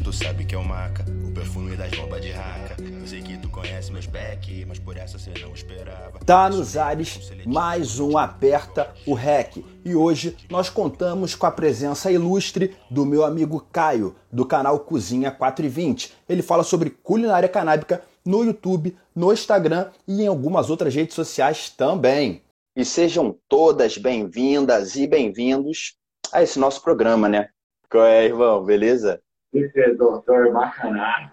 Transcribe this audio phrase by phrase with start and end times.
[0.00, 2.76] cheiro tu sabe que é o maca, o perfume das bombas de raca.
[2.78, 6.18] Eu sei que tu conhece meus back, mas por essa você não esperava.
[6.24, 9.64] Tá nos ares mais um Aperta o REC.
[9.84, 15.30] E hoje nós contamos com a presença ilustre do meu amigo Caio, do canal Cozinha
[15.30, 16.12] 420.
[16.28, 21.70] Ele fala sobre culinária canábica no YouTube, no Instagram e em algumas outras redes sociais
[21.70, 22.42] também.
[22.76, 25.94] E sejam todas bem-vindas e bem-vindos
[26.32, 27.48] a esse nosso programa, né?
[27.90, 28.64] Qual é, irmão?
[28.64, 29.20] Beleza?
[29.52, 31.32] Aí, doutor Macaná?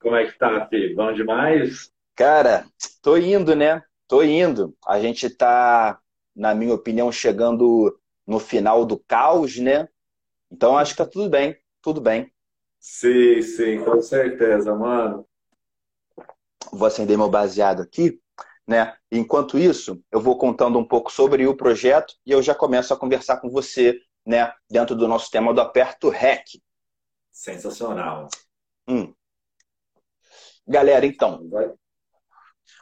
[0.00, 0.94] Como é que tá, filho?
[0.94, 1.90] Bom demais?
[2.14, 2.64] Cara,
[3.02, 3.82] tô indo, né?
[4.06, 4.76] Tô indo.
[4.86, 5.98] A gente tá,
[6.34, 9.88] na minha opinião, chegando no final do caos, né?
[10.50, 12.32] Então acho que tá tudo bem, tudo bem.
[12.78, 15.26] Sim, sim, com certeza, mano.
[16.72, 18.20] Vou acender meu baseado aqui,
[18.66, 18.96] né?
[19.10, 22.96] Enquanto isso, eu vou contando um pouco sobre o projeto e eu já começo a
[22.96, 26.60] conversar com você né, dentro do nosso tema do Aperto REC.
[27.36, 28.28] Sensacional.
[28.88, 29.12] Hum.
[30.66, 31.46] Galera, então,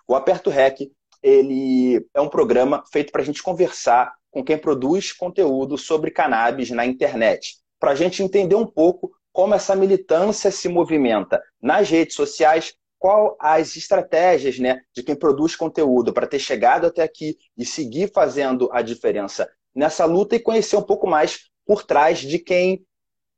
[0.06, 5.12] o Aperto REC ele é um programa feito para a gente conversar com quem produz
[5.12, 10.68] conteúdo sobre cannabis na internet, para a gente entender um pouco como essa militância se
[10.68, 16.86] movimenta nas redes sociais, qual as estratégias né, de quem produz conteúdo para ter chegado
[16.86, 21.82] até aqui e seguir fazendo a diferença nessa luta e conhecer um pouco mais por
[21.82, 22.86] trás de quem.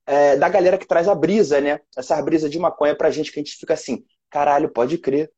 [0.06, 1.80] É, da galera que traz a brisa, né?
[1.96, 5.32] Essa brisa de maconha pra gente que a gente fica assim, caralho, pode crer.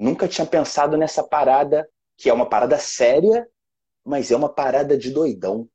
[0.00, 3.46] Nunca tinha pensado nessa parada, que é uma parada séria,
[4.04, 5.68] mas é uma parada de doidão.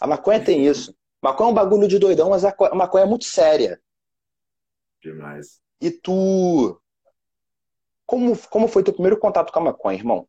[0.00, 0.94] A maconha tem isso.
[1.22, 3.80] Maconha é um bagulho de doidão, mas a maconha é muito séria.
[5.02, 5.60] Demais.
[5.80, 6.80] E tu.
[8.06, 10.28] Como, como foi teu primeiro contato com a maconha, irmão?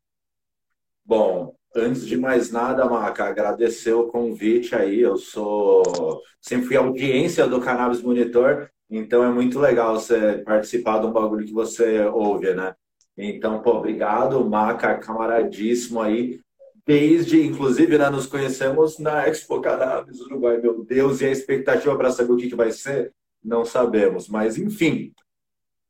[1.03, 5.02] Bom, Antes de mais nada, Maca, agradecer o convite aí.
[5.02, 11.08] Eu sou sempre fui audiência do Cannabis Monitor, então é muito legal você participar de
[11.08, 12.75] um bagulho que você ouve, né?
[13.17, 16.39] Então, pô, obrigado, Maca, camaradíssimo aí.
[16.86, 22.11] Desde, inclusive, né, nos conhecemos na Expo Cannabis Uruguai, meu Deus, e a expectativa para
[22.11, 23.11] saber o que, que vai ser,
[23.43, 24.30] não sabemos.
[24.30, 25.14] Mas, enfim,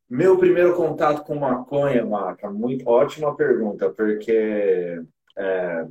[0.09, 5.01] meu primeiro contato com maconha, Maca, muito ótima pergunta, porque
[5.37, 5.87] é...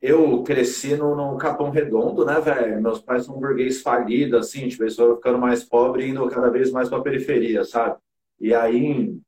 [0.00, 2.80] Eu cresci no, no, Capão Redondo, né, velho?
[2.80, 6.50] Meus pais são burguês falidos, assim, tipo, eles foram ficando mais pobres e indo cada
[6.50, 7.98] vez mais para a periferia, sabe?
[8.40, 9.18] E aí,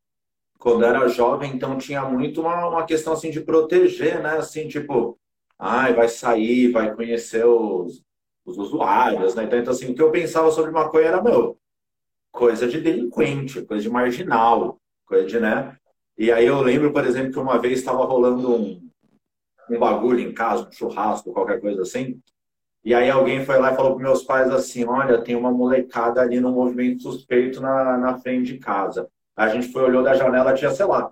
[0.59, 4.37] quando era jovem, então tinha muito uma, uma questão, assim, de proteger, né?
[4.39, 5.19] Assim, tipo,
[5.59, 8.03] ai, vai sair, vai conhecer os,
[8.45, 9.45] os usuários, né?
[9.45, 11.59] Então, então, assim, o que eu pensava sobre maconha era, meu,
[12.31, 15.77] coisa de delinquente, coisa de marginal, coisa de, né?
[16.21, 18.91] E aí eu lembro, por exemplo, que uma vez estava rolando um,
[19.71, 22.21] um bagulho em casa, um churrasco, qualquer coisa assim.
[22.85, 26.21] E aí alguém foi lá e falou para meus pais assim, olha, tem uma molecada
[26.21, 29.09] ali no movimento suspeito na, na frente de casa.
[29.35, 31.11] A gente foi, olhou da janela, tinha, sei lá,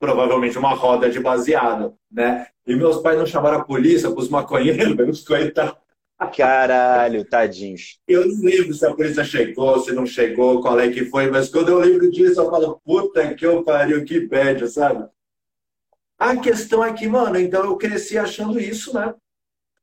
[0.00, 2.46] provavelmente uma roda de baseado, né?
[2.66, 5.76] E meus pais não chamaram a polícia para os maconheiros, os coitados.
[6.34, 8.00] Caralho, tadinhos.
[8.08, 11.50] Eu não lembro se a polícia chegou, se não chegou, qual é que foi, mas
[11.50, 15.06] quando eu lembro disso, eu falo, puta que eu pariu, que bad, sabe?
[16.18, 19.14] A questão é que, mano, então eu cresci achando isso, né?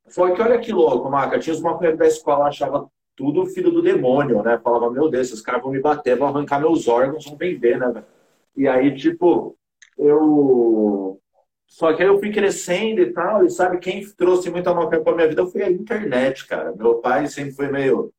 [0.07, 1.37] Foi que olha que louco, Maca.
[1.37, 4.59] Tinha os maconheiros da escola, achava tudo filho do demônio, né?
[4.63, 8.03] Falava, meu Deus, esses caras vão me bater, vão arrancar meus órgãos, vão vender, né?
[8.55, 9.55] E aí, tipo,
[9.97, 11.19] eu
[11.73, 15.15] só que aí eu fui crescendo e tal, e sabe, quem trouxe muita maconha para
[15.15, 16.71] minha vida foi a internet, cara.
[16.75, 18.13] Meu pai sempre foi meio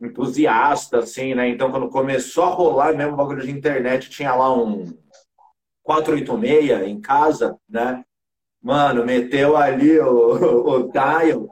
[0.00, 1.48] entusiasta, assim, né?
[1.48, 4.92] Então, quando começou a rolar mesmo o bagulho de internet, tinha lá um
[5.84, 8.04] 486 em casa, né?
[8.60, 11.48] Mano, meteu ali o, o dial.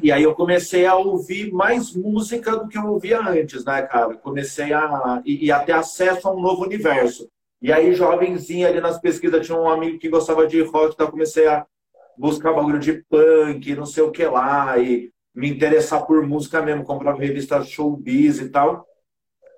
[0.00, 4.14] E aí eu comecei a ouvir mais música do que eu ouvia antes, né, cara?
[4.18, 7.28] Comecei a, e, e a ter acesso a um novo universo.
[7.66, 11.48] E aí, jovenzinho ali nas pesquisas, tinha um amigo que gostava de rock, então comecei
[11.48, 11.66] a
[12.16, 16.84] buscar bagulho de punk, não sei o que lá, e me interessar por música mesmo,
[16.84, 18.86] comprava revista showbiz e tal.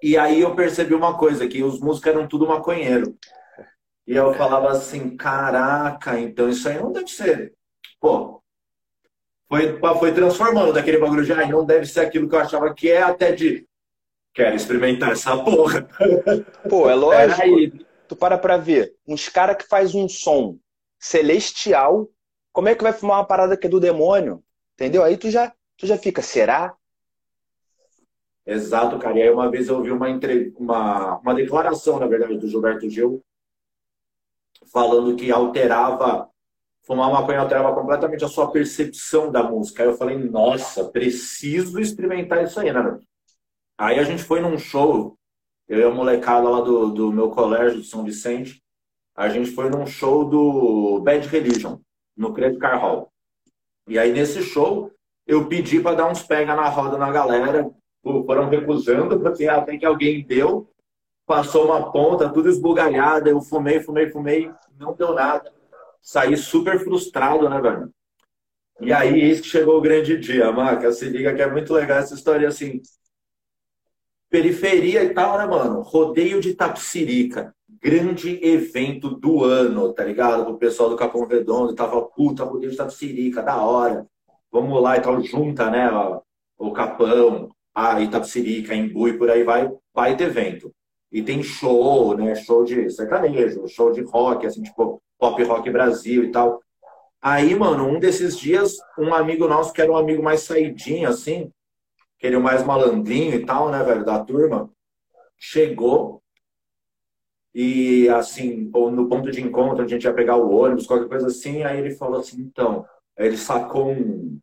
[0.03, 3.15] E aí eu percebi uma coisa, que os músicos eram tudo maconheiro.
[4.07, 7.53] E eu falava assim, caraca, então isso aí não deve ser.
[8.01, 8.43] Pô,
[9.51, 12.91] foi, foi transformando daquele bagulho de, ah, não deve ser aquilo que eu achava que
[12.91, 13.67] é, até de,
[14.33, 15.87] quero experimentar essa porra.
[16.71, 20.59] Pô, é lógico tu para pra ver, uns caras que faz um som
[20.99, 22.09] celestial,
[22.53, 24.43] como é que vai fumar uma parada que é do demônio?
[24.75, 25.05] Entendeu?
[25.05, 26.75] Aí tu já, tu já fica, será?
[28.47, 29.19] Exato, cara.
[29.19, 30.55] E aí uma vez eu ouvi uma, entre...
[30.57, 33.23] uma, uma declaração, na verdade, do Gilberto Gil,
[34.73, 36.31] falando que alterava,
[36.83, 39.83] fumar maconha alterava completamente a sua percepção da música.
[39.83, 42.99] Aí eu falei, nossa, preciso experimentar isso aí, né?
[43.77, 45.18] Aí a gente foi num show,
[45.69, 48.63] eu e a molecada lá do, do meu colégio de São Vicente,
[49.15, 51.79] a gente foi num show do Bad Religion,
[52.17, 53.13] no Credit Car Hall.
[53.87, 54.91] E aí nesse show,
[55.27, 57.71] eu pedi para dar uns pega na roda na galera,
[58.03, 60.71] foram recusando, assim, até que alguém deu,
[61.27, 65.53] passou uma ponta, tudo esbugalhada, eu fumei, fumei, fumei, não deu nada.
[66.01, 67.93] Saí super frustrado, né, velho?
[68.81, 70.93] E aí, eis que chegou o grande dia, Maca.
[70.93, 72.81] Se liga que é muito legal essa história assim.
[74.31, 75.81] Periferia e tal, né, mano?
[75.81, 77.55] Rodeio de Tapsirica.
[77.81, 80.51] Grande evento do ano, tá ligado?
[80.51, 84.07] O pessoal do Capão Redondo tava, puta, rodeio de Tapsirica, da hora.
[84.51, 85.89] Vamos lá e tal, junta, né?
[86.59, 90.73] O Capão, a Itapsirica, Embu e por aí vai, vai ter evento.
[91.13, 92.35] E tem show, né?
[92.35, 96.61] Show de sertanejo, show de rock, assim, tipo, pop rock Brasil e tal.
[97.21, 101.51] Aí, mano, um desses dias, um amigo nosso, que era um amigo mais saidinho, assim,
[102.19, 104.71] que o mais malandrinho e tal, né, velho, da turma,
[105.37, 106.23] chegou
[107.55, 111.63] e, assim, no ponto de encontro, a gente ia pegar o ônibus, qualquer coisa assim,
[111.63, 112.87] aí ele falou assim, então,
[113.17, 114.39] aí ele sacou um,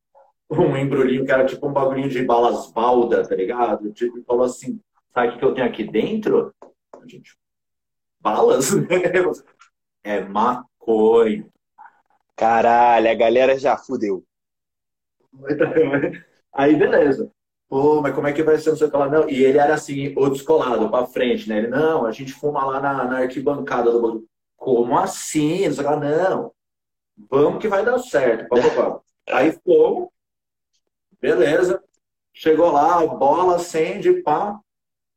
[0.49, 3.91] um embrulhinho que era tipo um bagulhinho de balas balda, tá ligado?
[3.93, 4.79] Tipo, falou assim,
[5.13, 6.53] sabe o que eu tenho aqui dentro?
[6.93, 7.37] A gente,
[8.19, 8.71] balas?
[10.03, 11.47] é maconha.
[12.35, 14.25] Caralho, a galera já fudeu.
[16.51, 17.31] Aí, beleza.
[17.67, 19.09] Pô, mas como é que vai ser o seu lá?
[19.09, 19.29] Não.
[19.29, 21.57] E ele era assim, o descolado, pra frente, né?
[21.57, 24.27] Ele, não, a gente fuma lá na, na arquibancada do bagulho.
[24.55, 25.67] Como assim?
[25.69, 26.51] Não, não.
[27.29, 28.47] Vamos que vai dar certo.
[28.47, 28.99] Pá, pá, pá.
[29.35, 30.09] Aí fomos.
[31.19, 31.81] Beleza.
[32.33, 34.59] Chegou lá, bola, acende, pá.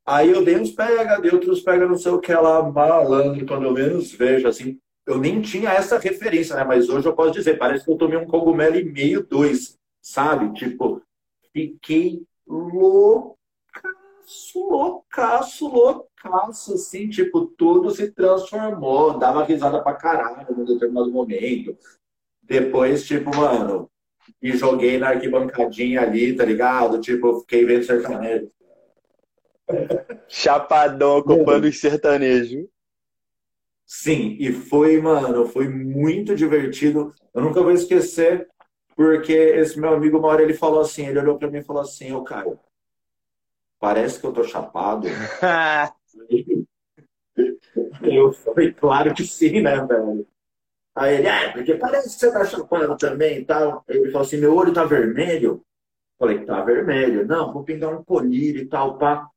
[0.07, 3.67] Aí eu dei uns pega, dei outros pega, não sei o que lá, malandro, quando
[3.67, 4.79] eu menos vejo, assim
[5.09, 6.63] eu nem tinha essa referência, né?
[6.65, 10.53] Mas hoje eu posso dizer, parece que eu tomei um cogumelo e meio, dois, sabe?
[10.53, 11.01] Tipo,
[11.51, 13.37] fiquei loucaço,
[14.57, 21.77] loucaço, loucaço, assim, tipo, tudo se transformou, dava risada pra caralho num determinado momento.
[22.43, 23.91] Depois, tipo, mano,
[24.41, 27.01] me joguei na arquibancadinha ali, tá ligado?
[27.01, 28.51] Tipo, fiquei vendo sertanejo.
[30.27, 32.67] Chapadão ocupando os sertanejos.
[33.85, 37.15] Sim, e foi, mano, foi muito divertido.
[37.35, 38.49] Eu nunca vou esquecer,
[38.99, 41.83] porque esse meu amigo, uma hora ele falou assim, ele olhou para mim e falou
[41.83, 42.59] assim, ô, cara,
[43.79, 45.07] parece que eu tô chapado.
[48.03, 50.27] eu falei, claro que sim, né, velho?
[50.97, 53.85] Aí ele, é, porque parece que você tá chapado também e tal.
[53.87, 55.49] Ele falou assim, meu olho tá vermelho.
[55.51, 55.65] Eu
[56.19, 57.25] falei, tá vermelho.
[57.25, 59.29] Não, vou pingar um colírio e tal, pá.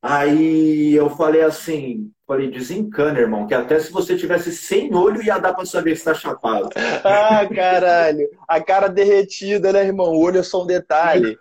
[0.00, 5.38] Aí eu falei assim, falei, desencana, irmão, que até se você tivesse sem olho ia
[5.38, 6.68] dar para saber se tá chapado.
[7.04, 8.28] Ah, caralho.
[8.48, 10.06] A cara derretida, né, irmão?
[10.06, 11.38] O olho é só um detalhe.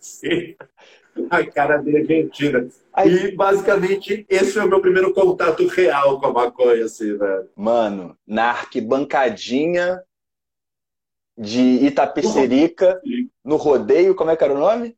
[0.00, 0.56] Sim.
[1.30, 2.68] A cara derretida.
[2.92, 3.26] Aí...
[3.26, 7.48] E basicamente esse foi o meu primeiro contato real com a maconha, assim, velho.
[7.54, 10.02] Mano, na arquibancadinha
[11.36, 13.00] de Itapecerica,
[13.44, 14.96] no rodeio, como é que era o nome?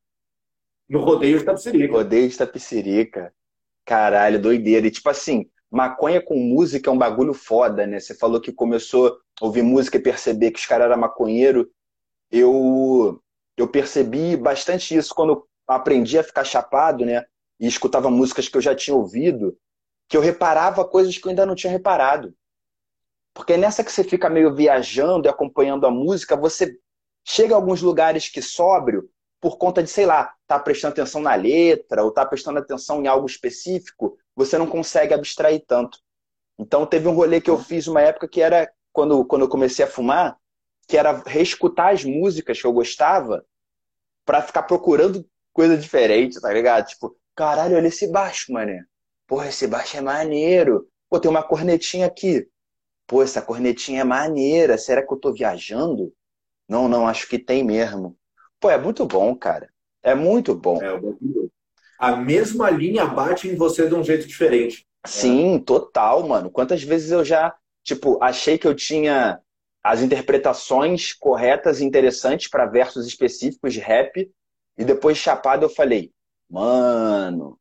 [0.88, 1.92] No rodeio de Tapicirica.
[1.92, 3.32] Rodeio de Tapicirica.
[3.90, 4.86] Caralho, doideira.
[4.86, 7.98] E tipo assim, maconha com música é um bagulho foda, né?
[7.98, 11.68] Você falou que começou a ouvir música e perceber que os caras eram maconheiro.
[12.30, 13.20] Eu,
[13.56, 17.24] eu percebi bastante isso quando aprendi a ficar chapado, né?
[17.58, 19.58] E escutava músicas que eu já tinha ouvido,
[20.08, 22.32] que eu reparava coisas que eu ainda não tinha reparado.
[23.34, 26.78] Porque nessa que você fica meio viajando e acompanhando a música, você
[27.24, 31.34] chega a alguns lugares que sóbrio, por conta de, sei lá, tá prestando atenção na
[31.34, 35.98] letra ou tá prestando atenção em algo específico, você não consegue abstrair tanto.
[36.58, 39.84] Então teve um rolê que eu fiz uma época que era quando, quando eu comecei
[39.84, 40.36] a fumar,
[40.86, 43.44] que era reescutar as músicas que eu gostava
[44.26, 46.86] para ficar procurando coisa diferente, tá ligado?
[46.86, 48.84] Tipo, caralho, olha esse baixo, mané.
[49.26, 50.86] Porra, esse baixo é maneiro.
[51.08, 52.46] Pô, tem uma cornetinha aqui.
[53.06, 54.76] Pô, essa cornetinha é maneira.
[54.76, 56.12] Será que eu tô viajando?
[56.68, 58.16] Não, não, acho que tem mesmo.
[58.60, 59.70] Pô, é muito bom, cara.
[60.02, 60.80] É muito bom.
[60.82, 61.00] É,
[61.98, 64.86] a mesma linha bate em você de um jeito diferente.
[65.06, 66.50] Sim, total, mano.
[66.50, 69.40] Quantas vezes eu já, tipo, achei que eu tinha
[69.82, 74.30] as interpretações corretas e interessantes para versos específicos de rap,
[74.76, 76.12] e depois chapado eu falei,
[76.48, 77.58] mano,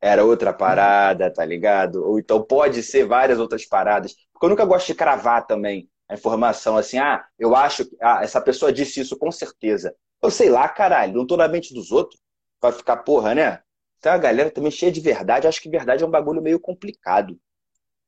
[0.00, 2.04] era outra parada, tá ligado?
[2.04, 4.14] Ou então pode ser várias outras paradas.
[4.32, 8.20] Porque eu nunca gosto de cravar também a informação assim, ah, eu acho que ah,
[8.22, 9.94] essa pessoa disse isso com certeza.
[10.24, 12.18] Eu sei lá, caralho, não tô na mente dos outros.
[12.60, 13.60] Vai ficar porra, né?
[13.98, 15.46] Então a galera também cheia de verdade.
[15.46, 17.38] Acho que verdade é um bagulho meio complicado.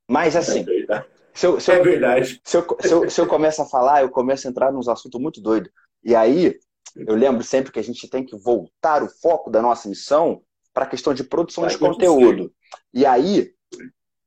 [0.08, 0.64] Mas assim.
[0.90, 1.04] É
[1.34, 2.40] se eu, se eu, é verdade.
[2.42, 5.20] Se eu, se, eu, se eu começo a falar, eu começo a entrar nos assuntos
[5.20, 5.70] muito doidos.
[6.02, 6.58] E aí,
[6.96, 10.42] eu lembro sempre que a gente tem que voltar o foco da nossa missão
[10.72, 12.50] para a questão de produção Vai de conteúdo.
[12.94, 13.52] E aí,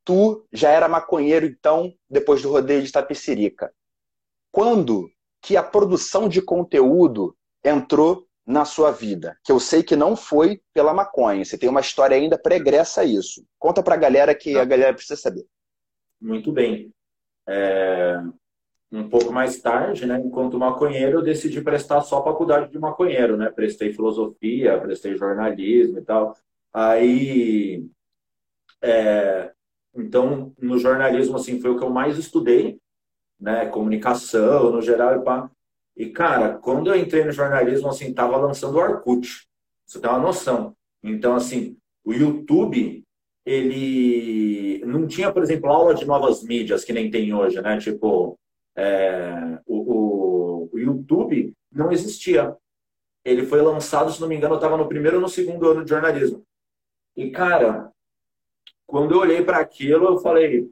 [0.06, 3.74] tu já era maconheiro, então, depois do rodeio de Tapicirica.
[4.52, 5.10] Quando
[5.42, 7.36] que a produção de conteúdo
[7.70, 9.38] entrou na sua vida?
[9.44, 11.46] Que eu sei que não foi pela maconha.
[11.46, 13.46] Você tem uma história ainda pregressa a isso.
[13.60, 15.46] Conta para a galera que a galera precisa saber.
[16.20, 16.92] Muito bem.
[17.48, 18.22] É...
[18.92, 23.52] Um pouco mais tarde, né, enquanto maconheiro, eu decidi prestar só faculdade de maconheiro, né?
[23.52, 26.36] Prestei filosofia, prestei jornalismo e tal.
[26.74, 27.86] Aí,
[28.82, 29.52] é...
[29.96, 32.80] então, no jornalismo, assim, foi o que eu mais estudei,
[33.40, 33.68] né?
[33.68, 35.52] Comunicação, no geral, e pá.
[36.00, 39.50] E, cara, quando eu entrei no jornalismo, assim, tava lançando o Arcute.
[39.86, 40.74] Você tem uma noção.
[41.04, 41.76] Então, assim,
[42.06, 43.04] o YouTube,
[43.46, 47.78] ele não tinha, por exemplo, aula de novas mídias, que nem tem hoje, né?
[47.80, 48.40] Tipo,
[48.78, 52.56] é, o, o, o, YouTube não existia.
[53.26, 55.84] Ele foi lançado, se não me engano, eu estava no primeiro ou no segundo ano
[55.84, 56.46] de jornalismo.
[57.14, 57.92] E, cara,
[58.88, 60.72] quando eu olhei para aquilo, eu falei,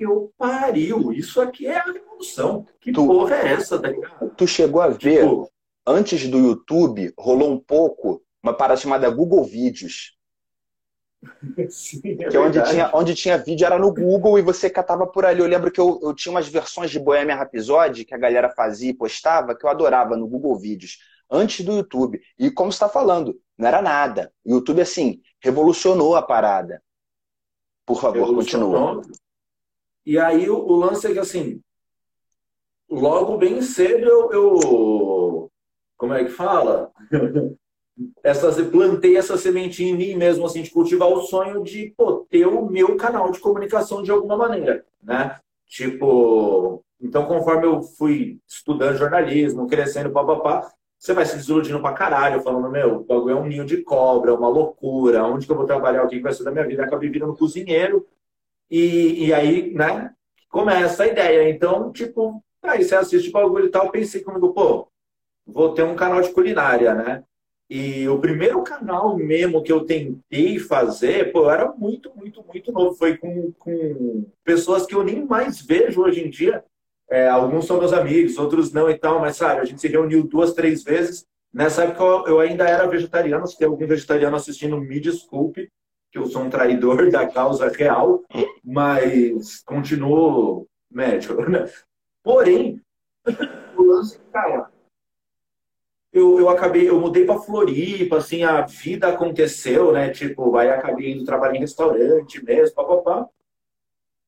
[0.00, 2.66] que eu pariu, isso aqui é a revolução.
[2.80, 4.30] Que tu, porra é essa, tá ligado?
[4.30, 5.52] Tu chegou a ver, tipo,
[5.86, 10.16] antes do YouTube, rolou um pouco uma parada chamada Google Vídeos.
[11.68, 15.06] Sim, é que é onde tinha, onde tinha vídeo era no Google e você catava
[15.06, 15.40] por ali.
[15.40, 18.88] Eu lembro que eu, eu tinha umas versões de Bohemian Rhapsody que a galera fazia
[18.88, 20.96] e postava, que eu adorava no Google Vídeos,
[21.30, 22.18] antes do YouTube.
[22.38, 24.32] E como você está falando, não era nada.
[24.46, 26.82] O YouTube, assim, revolucionou a parada.
[27.84, 29.02] Por favor, continua.
[30.04, 31.60] E aí o, o, lance é que assim,
[32.88, 35.50] logo bem cedo eu, eu
[35.96, 36.90] como é que fala?
[38.22, 42.46] essas, plantei essa sementinha em mim mesmo, assim, de cultivar o sonho de pô, ter
[42.46, 45.38] o meu canal de comunicação de alguma maneira, né?
[45.66, 52.42] Tipo, então conforme eu fui estudando jornalismo, crescendo, papapá, você vai se desiludindo pra caralho,
[52.42, 55.56] falando, meu, o bagulho é um ninho de cobra, é uma loucura, onde que eu
[55.56, 56.84] vou trabalhar, o que vai ser da minha vida?
[56.84, 58.06] Acabei virando cozinheiro,
[58.70, 60.12] e, e aí, né,
[60.48, 61.50] começa a ideia.
[61.50, 64.88] Então, tipo, aí você assiste o bagulho e tal, pensei comigo, pô,
[65.46, 67.24] vou ter um canal de culinária, né?
[67.68, 72.96] E o primeiro canal mesmo que eu tentei fazer, pô, era muito, muito, muito novo.
[72.96, 76.64] Foi com, com pessoas que eu nem mais vejo hoje em dia.
[77.08, 80.24] É, alguns são meus amigos, outros não e tal, mas sabe, a gente se reuniu
[80.24, 81.24] duas, três vezes.
[81.52, 83.46] Nessa época eu, eu ainda era vegetariano.
[83.46, 85.70] Se tem algum vegetariano assistindo, me desculpe,
[86.10, 88.22] que eu sou um traidor da causa real,
[88.64, 91.42] mas continuo médico.
[91.48, 91.70] Né?
[92.22, 92.82] Porém,
[93.76, 94.70] o lance, cara,
[96.12, 100.10] eu, eu acabei, eu mudei para Floripa, assim, a vida aconteceu, né?
[100.10, 103.28] Tipo, aí acabei indo trabalhar em restaurante mesmo, papapá.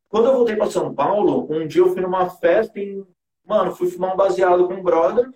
[0.09, 3.05] Quando eu voltei para São Paulo, um dia eu fui numa festa em.
[3.45, 5.29] Mano, fui fumar um baseado com um brother.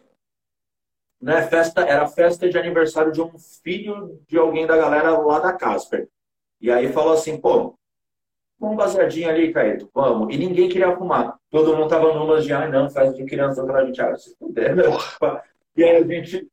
[1.21, 1.43] Né?
[1.49, 6.09] Festa, era festa de aniversário de um filho de alguém da galera lá da Casper.
[6.61, 7.75] E aí falou assim, pô,
[8.61, 10.35] um baseadinho ali, Caíto, vamos.
[10.35, 11.37] E ninguém queria fumar.
[11.51, 14.75] Todo mundo tava numas de, ah, não, festa de criança pra gente, ah, se puder,
[14.75, 14.85] né?
[15.77, 16.49] E aí a gente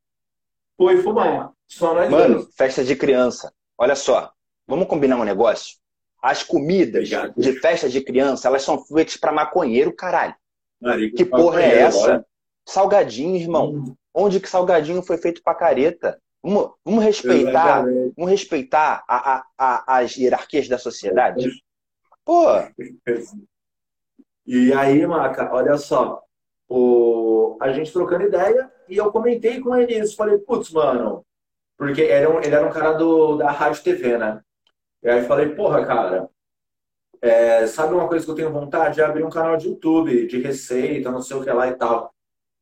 [0.77, 1.51] foi fumar.
[1.67, 2.55] Só nós Mano, dois.
[2.55, 3.53] festa de criança.
[3.77, 4.31] Olha só,
[4.67, 5.77] vamos combinar um negócio?
[6.21, 7.33] As comidas Obrigado.
[7.35, 10.35] de festa de criança, elas são feitas para maconheiro, caralho.
[10.81, 12.03] Marico, que porra é essa?
[12.03, 12.25] Agora.
[12.65, 13.71] Salgadinho, irmão.
[13.71, 13.95] Hum.
[14.13, 16.21] Onde que salgadinho foi feito pra careta?
[16.43, 17.85] Vamos, vamos respeitar,
[18.17, 21.49] vamos respeitar a, a, a, as hierarquias da sociedade?
[22.25, 22.45] Pô!
[24.45, 26.21] E aí, Maca, olha só.
[26.67, 27.57] O...
[27.61, 30.17] A gente trocando ideia, e eu comentei com ele isso.
[30.17, 31.25] Falei, putz, mano.
[31.77, 34.41] Porque ele era, um, ele era um cara do, da Rádio TV, né?
[35.01, 36.29] E aí falei, porra, cara.
[37.21, 38.95] É, sabe uma coisa que eu tenho vontade?
[38.95, 42.12] De abrir um canal de YouTube, de receita, não sei o que lá e tal.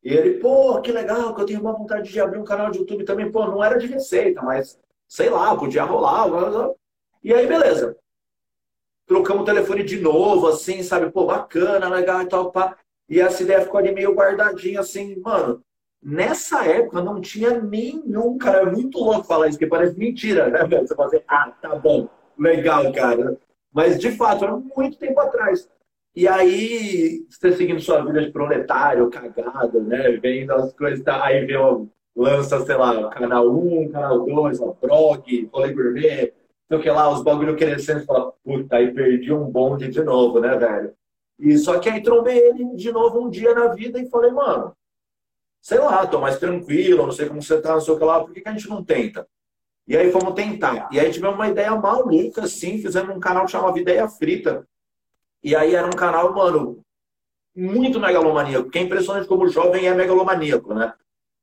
[0.02, 2.78] E ele, pô, que legal, que eu tenho uma vontade de abrir um canal de
[2.78, 3.30] YouTube também.
[3.30, 6.72] Pô, não era de receita, mas sei lá, podia rolar.
[7.22, 7.96] E aí, beleza.
[9.06, 11.10] Trocamos o telefone de novo, assim, sabe?
[11.10, 12.76] Pô, bacana, legal e tal, pá.
[13.08, 15.62] E essa ideia ficou ali meio guardadinha, assim, mano.
[16.02, 20.64] Nessa época não tinha nenhum, cara, é muito louco falar isso, porque parece mentira, né?
[20.80, 23.38] Você fala assim, ah, tá bom, legal, cara.
[23.72, 25.68] Mas de fato, era muito tempo atrás.
[26.14, 30.10] E aí, você seguindo sua vida de proletário, cagada, né?
[30.12, 31.24] Vendo as coisas, tá?
[31.24, 31.54] aí vê,
[32.14, 36.34] lança, sei lá, canal 1, canal 2, ó, blog, rolê gourmet,
[36.68, 40.02] sei o que lá, os bagulho crescendo, e fala, puta, aí perdi um bonde de
[40.02, 40.94] novo, né, velho?
[41.38, 44.76] E só que aí trombei ele de novo um dia na vida e falei, mano,
[45.62, 48.20] sei lá, tô mais tranquilo, não sei como você tá, não sei o que lá,
[48.20, 49.26] por que, que a gente não tenta?
[49.86, 50.88] E aí fomos tentar.
[50.92, 54.66] E aí tivemos uma ideia maluca, assim, fizemos um canal que chamava Ideia Frita.
[55.42, 56.80] E aí era um canal, mano,
[57.54, 60.94] muito megalomaníaco, porque é impressionante como o jovem é megalomaníaco, né?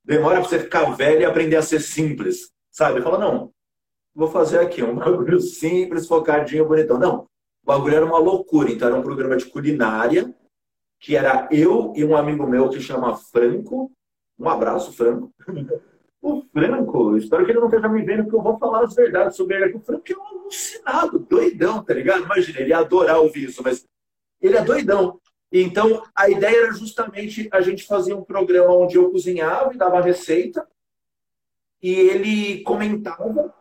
[0.09, 2.99] demora para você ficar velho e aprender a ser simples, sabe?
[3.01, 3.51] Fala, não,
[4.13, 6.97] vou fazer aqui um bagulho simples, focadinho, bonitão.
[6.97, 7.27] Não,
[7.63, 8.71] o bagulho era uma loucura.
[8.71, 10.33] Então, era um programa de culinária,
[10.99, 13.91] que era eu e um amigo meu que chama Franco.
[14.37, 15.31] Um abraço, Franco.
[16.21, 19.37] O Franco, espero que ele não esteja me vendo, porque eu vou falar as verdades
[19.37, 19.77] sobre ele.
[19.77, 22.25] O Franco é um alucinado, doidão, tá ligado?
[22.25, 23.85] Imagina, ele ia adorar ouvir isso, mas
[24.41, 25.19] ele é doidão.
[25.51, 30.01] Então, a ideia era justamente a gente fazer um programa onde eu cozinhava e dava
[30.01, 30.67] receita,
[31.81, 33.53] e ele comentava,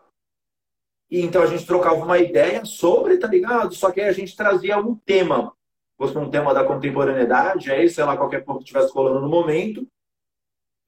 [1.11, 3.75] e então a gente trocava uma ideia sobre, tá ligado?
[3.75, 5.54] Só que aí a gente trazia um tema,
[5.97, 9.87] fosse um tema da contemporaneidade, aí, sei lá, qualquer ponto que estivesse rolando no momento,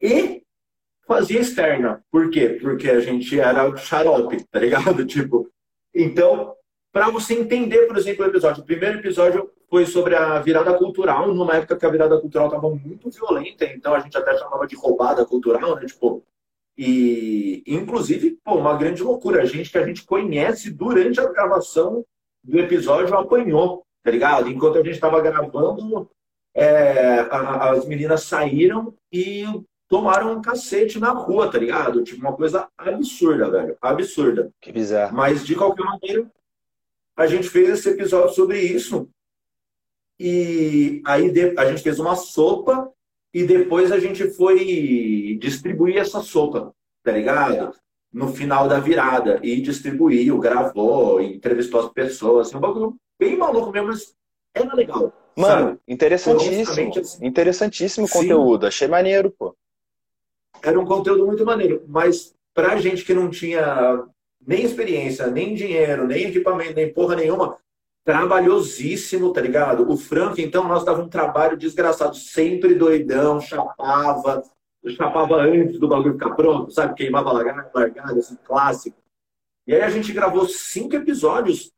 [0.00, 0.42] e
[1.06, 2.04] fazia externa.
[2.10, 2.58] Por quê?
[2.60, 5.04] Porque a gente era xarope, tá ligado?
[5.06, 5.50] Tipo,
[5.94, 6.54] então,
[6.92, 8.62] para você entender, por exemplo, o episódio.
[8.62, 12.68] O primeiro episódio foi sobre a virada cultural, numa época que a virada cultural estava
[12.68, 15.86] muito violenta, então a gente até chamava de roubada cultural, né?
[15.86, 16.24] Tipo,
[16.76, 19.42] e inclusive, pô, uma grande loucura.
[19.42, 22.04] A gente que a gente conhece durante a gravação
[22.42, 24.48] do episódio apanhou, tá ligado?
[24.48, 26.10] Enquanto a gente estava gravando,
[26.54, 29.44] é, as meninas saíram e
[29.88, 32.02] tomaram um cacete na rua, tá ligado?
[32.02, 33.76] Tipo, uma coisa absurda, velho.
[33.80, 34.50] Absurda.
[34.60, 35.14] Que bizarro.
[35.14, 36.30] Mas, de qualquer maneira,
[37.16, 39.08] a gente fez esse episódio sobre isso.
[40.20, 42.90] E aí a gente fez uma sopa
[43.32, 47.74] e depois a gente foi distribuir essa sopa, tá ligado?
[48.12, 49.40] No final da virada.
[49.42, 52.48] E distribuiu, gravou, entrevistou as pessoas.
[52.48, 54.14] Assim, um bagulho bem maluco mesmo, mas
[54.54, 55.12] era legal.
[55.34, 55.78] Mano, sabe?
[55.88, 57.00] interessantíssimo.
[57.00, 57.26] Assim.
[57.26, 58.66] Interessantíssimo conteúdo.
[58.66, 59.56] Achei maneiro, pô
[60.62, 61.84] era um conteúdo muito maneiro.
[61.88, 64.04] Mas pra gente que não tinha
[64.46, 67.58] nem experiência, nem dinheiro, nem equipamento, nem porra nenhuma,
[68.10, 69.88] trabalhosíssimo, tá ligado?
[69.88, 74.42] O Frank, então, nós dava um trabalho desgraçado, sempre doidão, chapava,
[74.96, 76.94] chapava antes do bagulho ficar pronto, sabe?
[76.94, 79.00] Queimava largada, largada, assim, clássico.
[79.64, 81.72] E aí a gente gravou cinco episódios,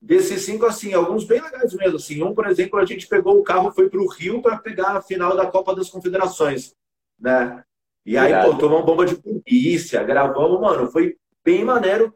[0.00, 2.22] desses cinco, assim, alguns bem legais mesmo, assim.
[2.22, 5.34] Um, por exemplo, a gente pegou o carro, foi pro Rio para pegar a final
[5.34, 6.74] da Copa das Confederações,
[7.18, 7.64] né?
[8.04, 12.12] E aí, pô, tomamos bomba de polícia, gravamos, mano, foi bem maneiro.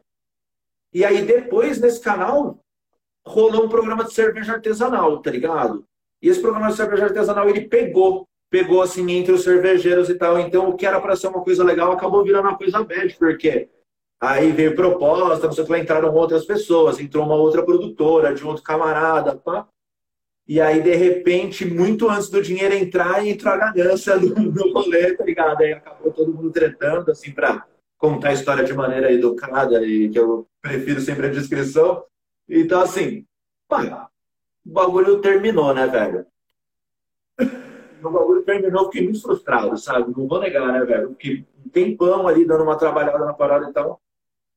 [0.93, 2.61] E aí, depois, nesse canal,
[3.27, 5.85] rolou um programa de cerveja artesanal, tá ligado?
[6.21, 10.39] E esse programa de cerveja artesanal, ele pegou, pegou, assim, entre os cervejeiros e tal.
[10.39, 13.69] Então, o que era para ser uma coisa legal, acabou virando uma coisa bad, porque
[14.19, 18.43] aí veio proposta, não sei o que, entraram outras pessoas, entrou uma outra produtora, de
[18.43, 19.67] outro camarada, pá.
[20.47, 25.13] E aí, de repente, muito antes do dinheiro entrar, entrou a ganância no, no rolê,
[25.13, 25.61] tá ligado?
[25.61, 27.65] Aí acabou todo mundo tretando, assim, pra
[27.97, 32.03] contar a história de maneira educada e que eu prefiro sempre a descrição.
[32.49, 33.25] Então, assim,
[33.67, 34.09] pá,
[34.65, 36.25] o bagulho terminou, né, velho?
[37.99, 40.13] O bagulho terminou, fiquei muito frustrado, sabe?
[40.15, 41.09] Não vou negar, né, velho?
[41.09, 43.99] Fiquei um tempão ali dando uma trabalhada na parada e tal.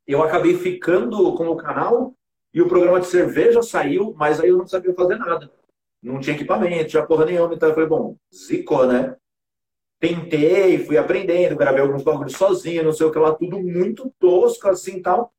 [0.06, 2.14] Eu acabei ficando com o canal
[2.52, 5.50] e o programa de cerveja saiu, mas aí eu não sabia fazer nada
[6.02, 7.54] não tinha equipamento, tinha porra nenhuma.
[7.54, 9.16] Então eu falei, bom, zicou, né?
[9.98, 14.68] Tentei, fui aprendendo, gravei alguns bagulhos sozinho, não sei o que lá, tudo muito tosco,
[14.68, 15.32] assim tal.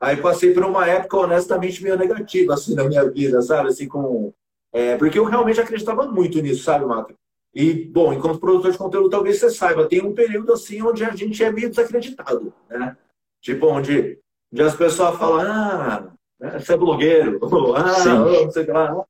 [0.00, 3.68] Aí passei por uma época, honestamente, meio negativa, assim, na minha vida, sabe?
[3.68, 4.32] Assim, com.
[4.72, 7.14] É, porque eu realmente acreditava muito nisso, sabe, Mato?
[7.54, 11.10] E, bom, enquanto produtor de conteúdo, talvez você saiba, tem um período assim onde a
[11.16, 12.96] gente é meio desacreditado, né?
[13.40, 14.20] Tipo, onde,
[14.52, 18.72] onde as pessoas falam, ah, né, você é blogueiro, ou, ah, não sei o que
[18.72, 19.04] lá.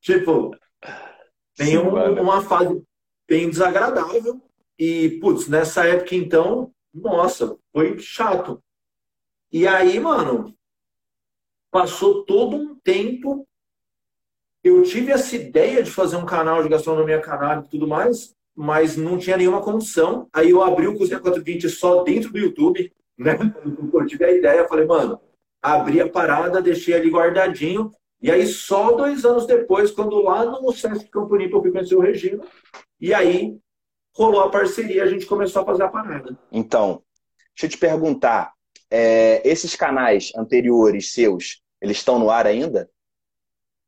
[0.00, 0.56] Tipo,
[1.56, 2.82] tem um, uma fase
[3.28, 4.40] bem desagradável.
[4.78, 8.62] E, putz, nessa época então, nossa, foi chato.
[9.52, 10.54] E aí, mano,
[11.70, 13.46] passou todo um tempo.
[14.62, 18.96] Eu tive essa ideia de fazer um canal de gastronomia canábica e tudo mais, mas
[18.96, 20.28] não tinha nenhuma condição.
[20.32, 23.38] Aí eu abri o Cozinha 420 só dentro do YouTube, né?
[23.92, 25.20] Eu tive a ideia, falei, mano,
[25.62, 27.90] abri a parada, deixei ali guardadinho
[28.22, 32.00] e aí, só dois anos depois, quando lá no Sesc Campo Limpo eu fui o
[32.00, 32.44] Regina,
[33.00, 33.58] e aí
[34.14, 36.38] rolou a parceria, a gente começou a fazer a parada.
[36.52, 37.02] Então,
[37.54, 38.52] deixa eu te perguntar,
[38.90, 42.90] é, esses canais anteriores seus, eles estão no ar ainda?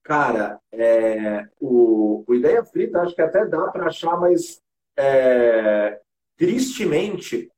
[0.02, 4.60] Cara, é, o, o, Ideia Frita acho que até dá para achar, mas
[4.96, 6.00] é,
[6.36, 7.50] tristemente,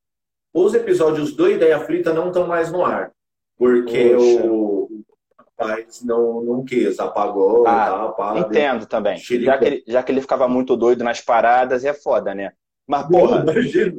[0.53, 3.13] os episódios do Ideia Frita não estão mais no ar.
[3.57, 4.89] Porque o,
[5.59, 9.17] mas não, não quis, apagou ah, Entendo também.
[9.19, 12.53] Já que, ele, já que ele ficava muito doido nas paradas, é foda, né?
[12.87, 13.41] Mas, porra.
[13.43, 13.95] Imagina,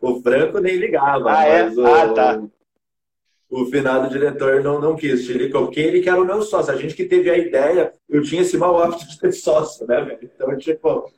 [0.00, 1.30] o, Franco nem ligava.
[1.30, 1.68] Ah, é?
[1.68, 2.42] O, ah, tá.
[3.48, 6.72] O finado diretor não, não quis, Chilico, porque ele que era o meu sócio.
[6.72, 10.00] A gente que teve a ideia, eu tinha esse mau hábito de ter sócio, né,
[10.00, 10.18] velho?
[10.22, 11.10] Então, tipo,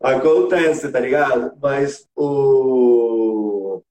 [0.00, 1.56] Acontece, tá ligado?
[1.60, 3.82] Mas o,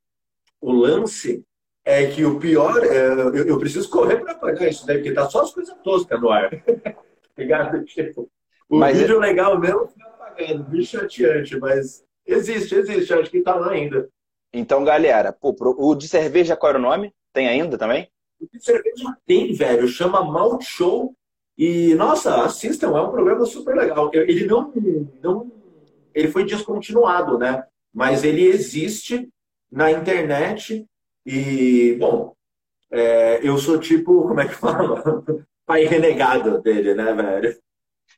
[0.62, 1.44] o lance
[1.84, 5.30] é que o pior, é, eu, eu preciso correr para apagar isso daí, porque tá
[5.30, 6.50] só as coisas toscas no ar.
[7.38, 7.84] ligado?
[7.86, 8.30] Tipo,
[8.70, 9.20] o mas vídeo é...
[9.20, 14.10] legal mesmo apagando, bicho chateante, mas existe, existe, acho que tá lá ainda.
[14.54, 17.14] Então, galera, pô, o de cerveja qual era o nome?
[17.34, 18.10] Tem ainda também?
[18.40, 21.16] O de cerveja tem, velho, chama Malt Show.
[21.58, 24.12] E, nossa, assistam, é um programa super legal.
[24.14, 24.74] Ele não,
[25.22, 25.52] não
[26.14, 27.66] ele foi descontinuado, né?
[27.94, 29.30] Mas ele existe
[29.70, 30.86] na internet
[31.26, 32.34] e, bom,
[32.92, 35.04] é, eu sou tipo, como é que fala?
[35.66, 37.58] Pai renegado dele, né, velho?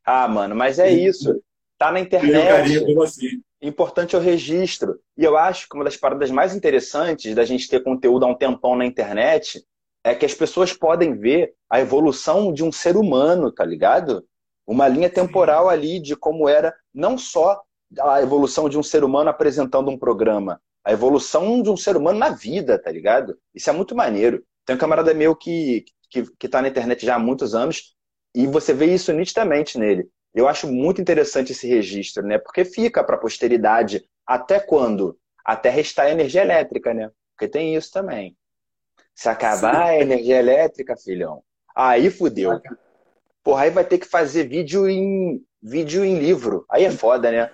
[0.05, 1.41] Ah, mano, mas é isso.
[1.77, 2.47] Tá na internet.
[2.47, 3.41] Carinho, assim.
[3.61, 4.99] Importante é o registro.
[5.17, 8.37] E eu acho que uma das paradas mais interessantes da gente ter conteúdo há um
[8.37, 9.65] tempão na internet
[10.03, 14.23] é que as pessoas podem ver a evolução de um ser humano, tá ligado?
[14.65, 17.61] Uma linha temporal ali de como era não só
[17.99, 22.19] a evolução de um ser humano apresentando um programa, a evolução de um ser humano
[22.19, 23.37] na vida, tá ligado?
[23.55, 24.43] Isso é muito maneiro.
[24.65, 27.95] Tem um camarada meu que, que, que tá na internet já há muitos anos
[28.35, 30.07] e você vê isso nitidamente nele.
[30.33, 32.37] Eu acho muito interessante esse registro, né?
[32.37, 35.17] Porque fica para a posteridade até quando?
[35.43, 37.09] Até restar energia elétrica, né?
[37.35, 38.35] Porque tem isso também.
[39.15, 41.43] Se acabar a energia elétrica, filhão,
[41.75, 42.61] aí fudeu.
[43.43, 46.65] Porra, aí vai ter que fazer vídeo em vídeo em livro.
[46.69, 47.51] Aí é foda, né?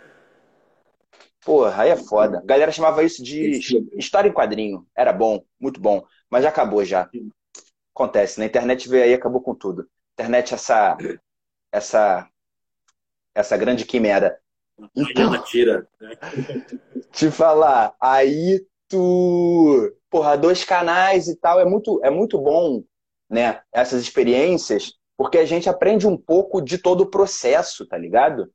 [1.46, 2.40] Porra, aí é foda.
[2.40, 3.60] A galera chamava isso de
[3.98, 4.88] história em quadrinho.
[4.96, 6.04] Era bom, muito bom.
[6.30, 7.10] Mas já acabou já.
[7.94, 9.88] Acontece, na internet veio aí acabou com tudo.
[10.14, 10.98] Internet essa
[11.72, 12.28] essa
[13.36, 14.38] essa grande quimera.
[14.96, 15.88] Então, tira.
[16.00, 16.18] Né?
[17.12, 22.84] Te falar, aí tu, porra, dois canais e tal, é muito é muito bom,
[23.30, 23.62] né?
[23.72, 28.52] Essas experiências, porque a gente aprende um pouco de todo o processo, tá ligado?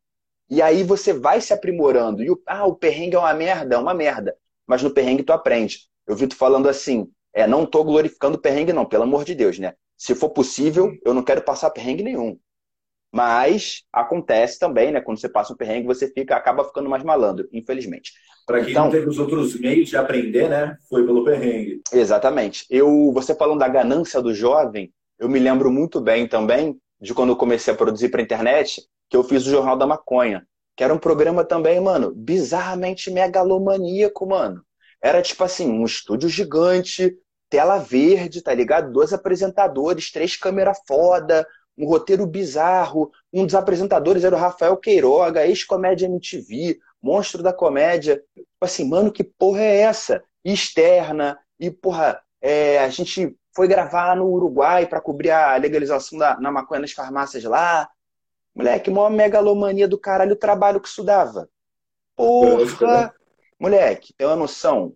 [0.50, 2.22] E aí você vai se aprimorando.
[2.22, 4.36] E o, ah, o perrengue é uma merda, é uma merda.
[4.66, 5.88] Mas no perrengue tu aprende.
[6.06, 9.34] Eu vi tu falando assim, é, não tô glorificando o perrengue não, pelo amor de
[9.34, 9.74] Deus, né?
[9.96, 12.38] Se for possível, eu não quero passar perrengue nenhum.
[13.12, 15.00] Mas acontece também, né?
[15.00, 18.12] Quando você passa um perrengue, você fica, acaba ficando mais malandro, infelizmente.
[18.46, 20.76] Para quem então, não teve os outros meios de aprender, né?
[20.88, 21.80] Foi pelo perrengue.
[21.92, 22.66] Exatamente.
[22.70, 27.30] Eu, você falando da ganância do jovem, eu me lembro muito bem também de quando
[27.30, 30.92] eu comecei a produzir para internet, que eu fiz o Jornal da Maconha, que era
[30.92, 34.62] um programa também, mano, bizarramente megalomaníaco, mano.
[35.02, 37.16] Era tipo assim, um estúdio gigante,
[37.48, 38.92] tela verde, tá ligado?
[38.92, 41.46] Dois apresentadores, três câmeras foda,
[41.78, 43.10] um roteiro bizarro.
[43.32, 48.22] Um dos apresentadores era o Rafael Queiroga, ex-comédia MTV, monstro da comédia.
[48.34, 50.22] Tipo assim, mano, que porra é essa?
[50.44, 56.38] Externa, e porra, é, a gente foi gravar no Uruguai para cobrir a legalização da,
[56.40, 57.88] na maconha nas farmácias lá.
[58.54, 61.48] Moleque, maior megalomania do caralho o trabalho que estudava.
[62.16, 63.14] Porra!
[63.58, 64.94] Moleque, tem uma noção?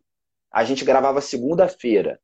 [0.51, 2.21] A gente gravava segunda-feira.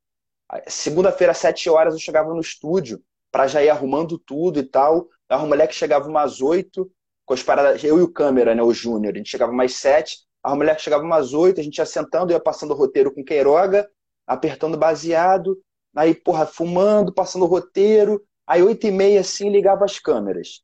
[0.66, 5.08] Segunda-feira, às sete horas, eu chegava no estúdio para já ir arrumando tudo e tal.
[5.30, 6.90] O moleque chegava umas oito,
[7.24, 10.20] com as paradas, eu e o câmera, né, o Júnior, a gente chegava umas sete,
[10.42, 13.88] a moleque chegava umas oito, a gente ia sentando, ia passando o roteiro com Queiroga,
[14.26, 15.58] apertando baseado,
[15.94, 20.62] aí, porra, fumando, passando o roteiro, aí oito e meia, assim, ligava as câmeras.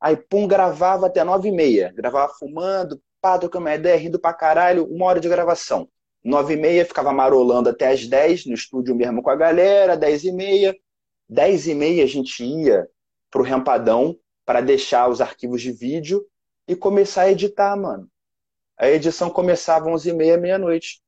[0.00, 1.92] Aí, pum, gravava até nove e meia.
[1.94, 5.88] Gravava fumando, pá, trocando uma ideia, rindo pra caralho, uma hora de gravação.
[6.24, 10.24] Nove e meia, ficava marolando até as dez, no estúdio mesmo com a galera, dez
[10.24, 10.74] e meia.
[11.30, 12.88] Dez e meia a gente ia
[13.30, 16.26] pro Rempadão para deixar os arquivos de vídeo
[16.66, 18.10] e começar a editar, mano.
[18.76, 21.00] A edição começava onze e meia, meia-noite.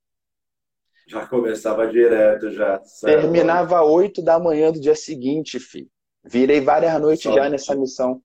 [1.09, 2.81] Já começava direto, já.
[3.01, 5.91] Terminava oito da manhã do dia seguinte, filho.
[6.23, 8.23] Virei várias noites Só já nessa missão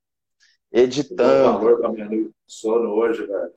[0.72, 2.28] editando.
[2.46, 3.54] sono hoje, velho.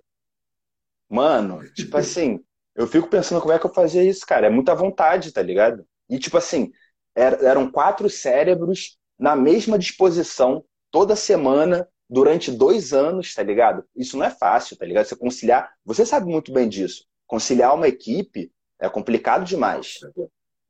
[1.11, 2.42] Mano, tipo assim,
[2.74, 4.46] eu fico pensando como é que eu fazia isso, cara.
[4.46, 5.85] É muita vontade, tá ligado?
[6.09, 6.72] E tipo assim,
[7.20, 13.85] eram quatro cérebros na mesma disposição toda semana durante dois anos, tá ligado?
[13.94, 15.06] Isso não é fácil, tá ligado?
[15.06, 17.04] Você conciliar, você sabe muito bem disso.
[17.26, 20.00] Conciliar uma equipe é complicado demais.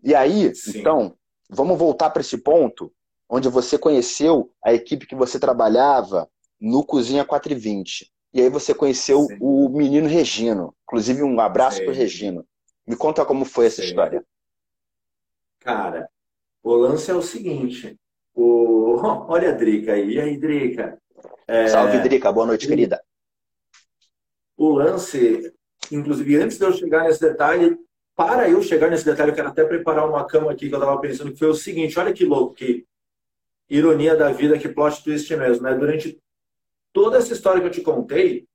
[0.03, 0.81] E aí, Sim.
[0.81, 1.17] então,
[1.49, 2.93] vamos voltar para esse ponto
[3.29, 6.29] onde você conheceu a equipe que você trabalhava
[6.61, 8.11] no Cozinha 420.
[8.35, 9.39] E aí você conheceu Sim.
[9.41, 10.75] o menino Regino.
[10.85, 12.45] Inclusive, um abraço para o Regino.
[12.87, 13.89] Me conta como foi essa Sim.
[13.89, 14.25] história.
[15.61, 16.11] Cara,
[16.63, 17.99] o lance é o seguinte.
[18.35, 18.97] O...
[19.29, 20.15] Olha a Drica aí.
[20.15, 20.99] E aí, Drica?
[21.47, 21.69] É...
[21.69, 22.33] Salve, Drica.
[22.33, 23.03] Boa noite, querida.
[24.57, 25.53] O lance,
[25.91, 27.79] inclusive, antes de eu chegar nesse detalhe,
[28.15, 31.01] para eu chegar nesse detalhe, eu quero até preparar uma cama aqui que eu estava
[31.01, 32.87] pensando, que foi o seguinte, olha que louco, que
[33.69, 35.75] ironia da vida, que plot twist mesmo, né?
[35.75, 36.21] Durante
[36.93, 38.47] toda essa história que eu te contei,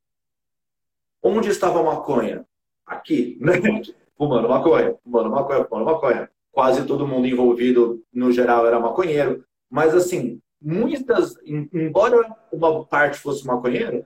[1.28, 2.46] Onde estava a maconha?
[2.86, 3.54] Aqui, né?
[4.16, 6.30] Fumando maconha, fumando maconha, fumando maconha.
[6.56, 9.44] Quase todo mundo envolvido, no geral, era maconheiro.
[9.70, 14.06] Mas, assim, muitas, embora uma parte fosse maconheiro,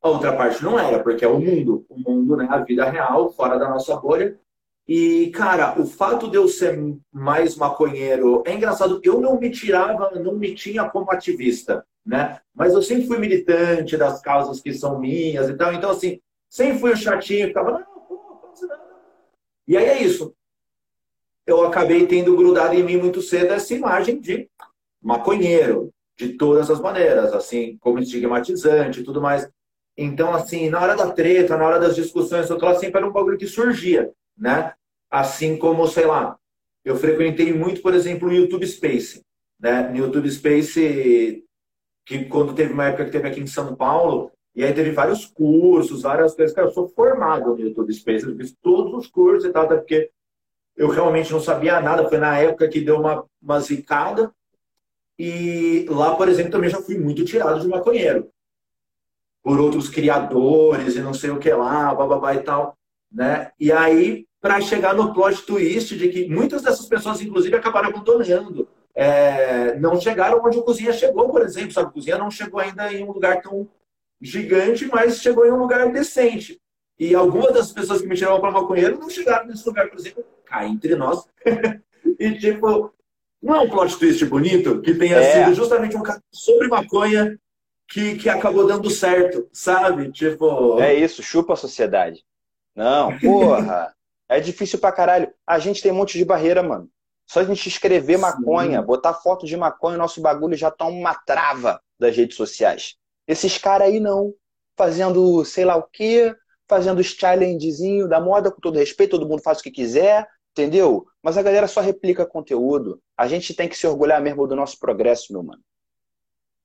[0.00, 1.84] a outra parte não era, porque é o mundo.
[1.88, 2.46] O mundo, né?
[2.48, 4.38] A vida real, fora da nossa bolha.
[4.86, 6.78] E, cara, o fato de eu ser
[7.12, 9.00] mais maconheiro é engraçado.
[9.02, 12.40] Eu não me tirava, não me tinha como ativista, né?
[12.54, 15.72] Mas eu sempre fui militante das causas que são minhas e tal.
[15.72, 18.78] Então, assim, sempre fui o chatinho, ficava, não, pô, não.
[19.66, 20.32] E aí é isso.
[21.48, 24.50] Eu acabei tendo grudado em mim muito cedo essa imagem de
[25.00, 29.48] maconheiro, de todas as maneiras, assim, como estigmatizante e tudo mais.
[29.96, 33.38] Então, assim, na hora da treta, na hora das discussões, eu sempre era um bagulho
[33.38, 34.74] que surgia, né?
[35.10, 36.36] Assim como, sei lá,
[36.84, 39.22] eu frequentei muito, por exemplo, o YouTube Space,
[39.58, 39.88] né?
[39.88, 41.42] No YouTube Space,
[42.04, 45.24] que quando teve uma época que teve aqui em São Paulo, e aí teve vários
[45.24, 46.54] cursos, várias coisas.
[46.54, 49.76] Cara, eu sou formado no YouTube Space, eu fiz todos os cursos e tal, até
[49.76, 50.10] porque
[50.78, 52.08] eu realmente não sabia nada.
[52.08, 54.32] Foi na época que deu uma, uma zicada.
[55.18, 58.30] E lá, por exemplo, também já fui muito tirado de maconheiro.
[59.42, 62.78] Por outros criadores e não sei o que lá, bababá e tal.
[63.10, 63.50] Né?
[63.58, 68.68] E aí, para chegar no plot twist de que muitas dessas pessoas, inclusive, acabaram abandonando.
[68.94, 71.72] É, não chegaram onde o Cozinha chegou, por exemplo.
[71.72, 71.88] Sabe?
[71.88, 73.68] O Cozinha não chegou ainda em um lugar tão
[74.20, 76.60] gigante, mas chegou em um lugar decente.
[76.98, 80.24] E algumas das pessoas que me chamavam para maconheiro não chegaram nesse lugar, por exemplo,
[80.44, 81.24] cá entre nós.
[82.18, 82.92] e tipo,
[83.40, 85.44] não é um plot twist bonito que tenha é.
[85.44, 87.38] sido justamente um caso sobre maconha
[87.88, 90.10] que, que acabou dando certo, sabe?
[90.10, 90.80] Tipo.
[90.80, 92.24] É isso, chupa a sociedade.
[92.74, 93.94] Não, porra.
[94.28, 95.32] é difícil pra caralho.
[95.46, 96.90] A gente tem um monte de barreira, mano.
[97.26, 98.22] Só a gente escrever Sim.
[98.22, 102.96] maconha, botar foto de maconha, nosso bagulho já tá uma trava das redes sociais.
[103.26, 104.34] Esses caras aí não.
[104.76, 106.34] Fazendo sei lá o quê,
[106.68, 111.06] fazendo os challengezinho da moda, com todo respeito, todo mundo faz o que quiser, entendeu?
[111.22, 113.00] Mas a galera só replica conteúdo.
[113.16, 115.62] A gente tem que se orgulhar mesmo do nosso progresso, meu mano.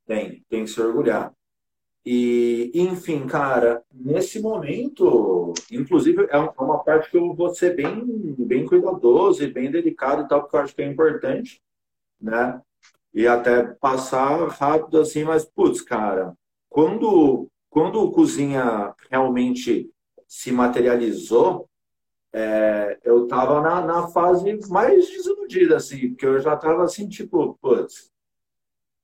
[0.05, 1.33] Tem, tem que se orgulhar.
[2.05, 8.05] E, enfim, cara, nesse momento, inclusive, é uma parte que eu vou ser bem,
[8.37, 11.61] bem cuidadoso e bem delicado e tal, porque eu acho que é importante,
[12.19, 12.61] né?
[13.13, 16.35] E até passar rápido assim, mas, putz, cara,
[16.69, 19.89] quando, quando o Cozinha realmente
[20.33, 21.69] se materializou,
[22.33, 27.55] é, eu estava na, na fase mais desiludida, assim, porque eu já estava assim, tipo,
[27.61, 28.11] putz,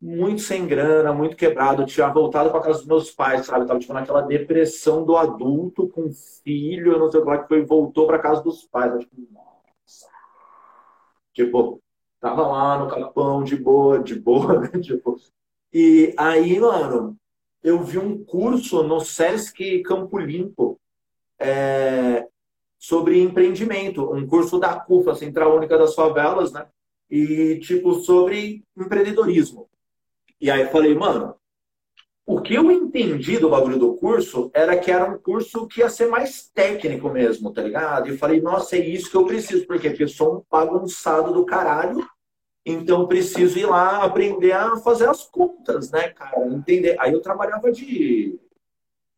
[0.02, 3.68] muito sem grana, muito quebrado, tinha voltado para casa dos meus pais, sabe?
[3.68, 6.12] Tava tipo naquela depressão do adulto com
[6.44, 8.92] filho, não sei o que, que foi, voltou para casa dos pais.
[8.92, 10.08] Eu, tipo, nossa.
[11.32, 11.80] Tipo,
[12.20, 14.70] tava lá no capão de boa, de boa, né?
[14.82, 15.15] Tipo,
[15.72, 17.15] e aí, mano,
[17.62, 20.80] eu vi um curso no Sesc Campo Limpo
[21.39, 22.28] é,
[22.78, 26.67] sobre empreendimento, um curso da CUFA, Central Única das Favelas, né?
[27.10, 29.67] E, tipo, sobre empreendedorismo.
[30.39, 31.36] E aí eu falei, mano,
[32.25, 35.89] o que eu entendi do bagulho do curso era que era um curso que ia
[35.89, 38.08] ser mais técnico mesmo, tá ligado?
[38.08, 41.45] E eu falei, nossa, é isso que eu preciso, porque eu sou um bagunçado do
[41.45, 42.06] caralho
[42.65, 46.47] então preciso ir lá aprender a fazer as contas, né, cara?
[46.47, 46.95] Entender.
[46.99, 48.39] Aí eu trabalhava de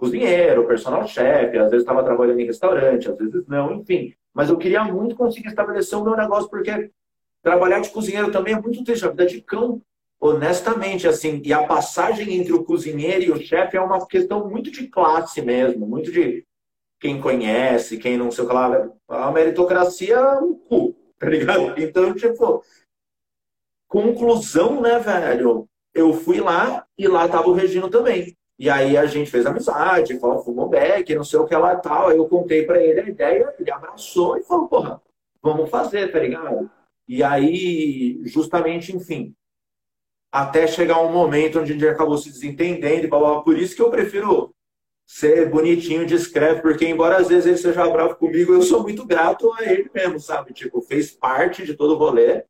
[0.01, 4.15] cozinheiro, personal chefe, às vezes estava trabalhando em restaurante, às vezes não, enfim.
[4.33, 6.89] Mas eu queria muito conseguir estabelecer o meu negócio, porque
[7.43, 9.79] trabalhar de cozinheiro também é muito triste, a vida de cão,
[10.19, 11.39] honestamente, assim.
[11.45, 15.39] E a passagem entre o cozinheiro e o chefe é uma questão muito de classe
[15.39, 16.43] mesmo, muito de
[16.99, 18.89] quem conhece, quem não sei o que lá.
[19.07, 21.79] A meritocracia é um cu, tá ligado?
[21.79, 22.63] Então, tipo,
[23.87, 25.67] Conclusão, né, velho?
[25.93, 28.37] Eu fui lá e lá tava o Regino também.
[28.62, 31.82] E aí a gente fez amizade, falou, fumou back, não sei o que lá e
[31.82, 32.10] tal.
[32.10, 35.02] Aí eu contei para ele a ideia, ele abraçou e falou, porra,
[35.41, 36.69] vamos fazer, tá ligado?
[37.08, 39.34] E aí, justamente, enfim,
[40.32, 43.82] até chegar um momento onde a gente acabou se desentendendo e blá, Por isso que
[43.82, 44.54] eu prefiro
[45.08, 49.52] ser bonitinho, discreto, porque embora às vezes ele seja bravo comigo, eu sou muito grato
[49.54, 50.54] a ele mesmo, sabe?
[50.54, 52.43] Tipo, fez parte de todo o rolê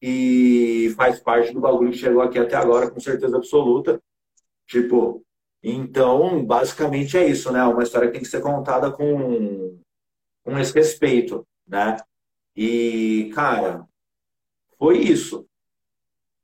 [0.00, 4.00] e faz parte do bagulho que chegou aqui até agora, com certeza absoluta.
[4.66, 5.24] Tipo,
[5.62, 7.62] então, basicamente é isso, né?
[7.64, 9.78] Uma história que tem que ser contada com,
[10.44, 11.96] com esse respeito, né?
[12.54, 13.86] E, cara,
[14.78, 15.46] foi isso.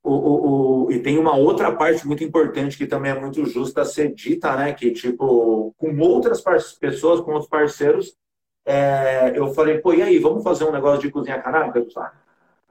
[0.03, 3.85] O, o, o, e tem uma outra parte muito importante que também é muito justa
[3.85, 4.73] ser dita, né?
[4.73, 6.43] Que, tipo, com outras
[6.79, 8.17] pessoas, com outros parceiros,
[8.65, 11.85] é, eu falei, pô, e aí, vamos fazer um negócio de cozinha canábica?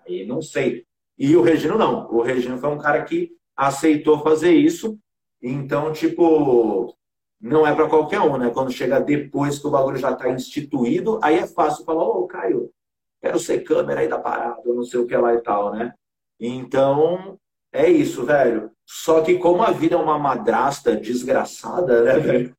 [0.06, 0.86] Aí não sei.
[1.18, 2.12] E o Regino não.
[2.12, 4.98] O Regino foi um cara que aceitou fazer isso.
[5.42, 6.96] Então, tipo,
[7.40, 8.52] não é para qualquer um, né?
[8.52, 12.70] Quando chega depois que o bagulho já está instituído, aí é fácil falar, ô, Caio,
[13.22, 15.94] quero ser câmera aí da parada, não sei o que lá e tal, né?
[16.40, 17.40] Então,
[17.74, 18.72] é isso, velho.
[18.86, 22.56] Só que como a vida é uma madrasta desgraçada, né, velho?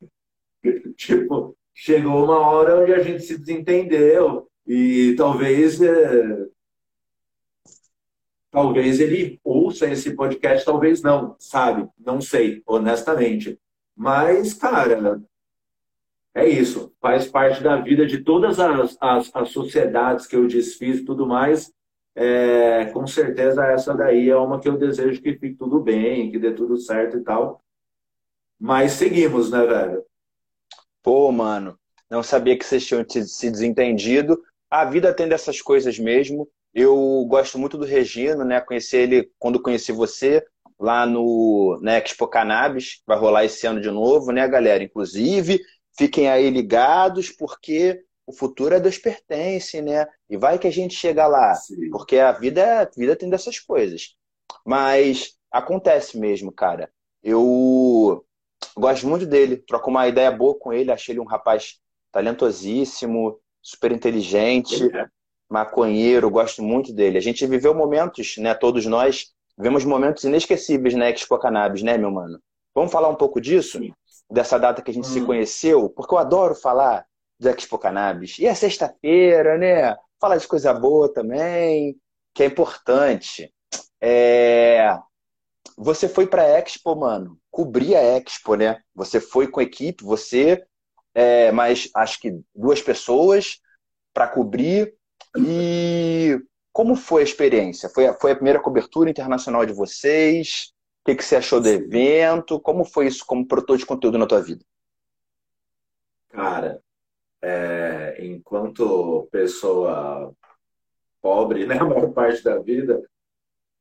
[0.97, 6.47] tipo, chegou uma hora onde a gente se desentendeu e talvez é...
[8.53, 11.89] talvez ele ouça esse podcast, talvez não, sabe?
[11.99, 13.59] Não sei, honestamente.
[13.97, 15.21] Mas, cara,
[16.35, 16.93] é isso.
[17.01, 21.27] Faz parte da vida de todas as, as, as sociedades que eu desfiz e tudo
[21.27, 21.73] mais.
[22.15, 26.39] É, com certeza essa daí é uma que eu desejo que fique tudo bem, que
[26.39, 27.63] dê tudo certo e tal.
[28.61, 30.05] Mas seguimos, né, velho?
[31.03, 31.79] Pô, mano,
[32.11, 34.41] não sabia que vocês tinham se desentendido.
[34.71, 36.47] A vida tem dessas coisas mesmo.
[36.75, 38.61] Eu gosto muito do Regino, né?
[38.61, 40.45] Conheci ele quando conheci você
[40.79, 44.83] lá no né, Expo Cannabis, vai rolar esse ano de novo, né, galera?
[44.83, 45.61] Inclusive,
[45.97, 50.07] fiquem aí ligados, porque o futuro é Deus pertence, né?
[50.29, 51.91] E vai que a gente chega lá, Sim.
[51.91, 54.17] porque a vida, a vida tem dessas coisas.
[54.67, 56.91] Mas acontece mesmo, cara.
[57.23, 58.25] Eu
[58.77, 61.79] gosto muito dele, troco uma ideia boa com ele, achei ele um rapaz
[62.11, 65.07] talentosíssimo, super inteligente, é.
[65.53, 67.19] Maconheiro, gosto muito dele.
[67.19, 72.11] A gente viveu momentos, né, todos nós, Vivemos momentos inesquecíveis na Expo Cannabis, né, meu
[72.11, 72.41] mano?
[72.75, 73.79] Vamos falar um pouco disso?
[74.31, 75.13] Dessa data que a gente hum.
[75.13, 75.91] se conheceu?
[75.91, 77.05] Porque eu adoro falar
[77.39, 78.39] da Expo Cannabis.
[78.39, 79.97] E é sexta-feira, né?
[80.21, 81.97] Falar de coisa boa também,
[82.35, 83.53] que é importante.
[84.01, 84.99] É...
[85.77, 87.39] Você foi para a Expo, mano.
[87.51, 88.81] Cobrir a Expo, né?
[88.95, 90.65] Você foi com a equipe, você,
[91.15, 93.61] é, mas acho que duas pessoas
[94.15, 94.95] para cobrir.
[95.37, 96.39] E
[96.73, 97.89] como foi a experiência?
[97.89, 100.73] Foi a, foi a primeira cobertura internacional de vocês?
[101.03, 102.61] O que, que você achou do evento?
[102.61, 104.65] Como foi isso como produtor de conteúdo na tua vida?
[106.29, 106.81] Cara,
[107.43, 110.33] é, enquanto pessoa
[111.21, 113.03] pobre, né, a maior parte da vida,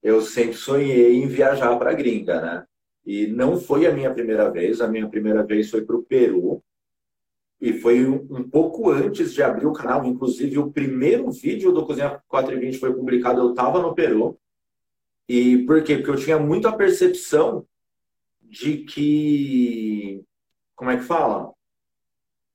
[0.02, 2.66] eu sempre sonhei em viajar para a gringa, né?
[3.06, 6.64] E não foi a minha primeira vez, a minha primeira vez foi para o Peru,
[7.62, 10.04] e foi um, pouco antes de abrir o canal.
[10.04, 14.36] Inclusive, o primeiro vídeo do Cozinha 420 foi publicado, eu estava no Peru.
[15.30, 15.97] E por quê?
[15.97, 17.63] Porque eu tinha muito a percepção
[18.41, 20.26] de que.
[20.76, 21.54] Como é que fala?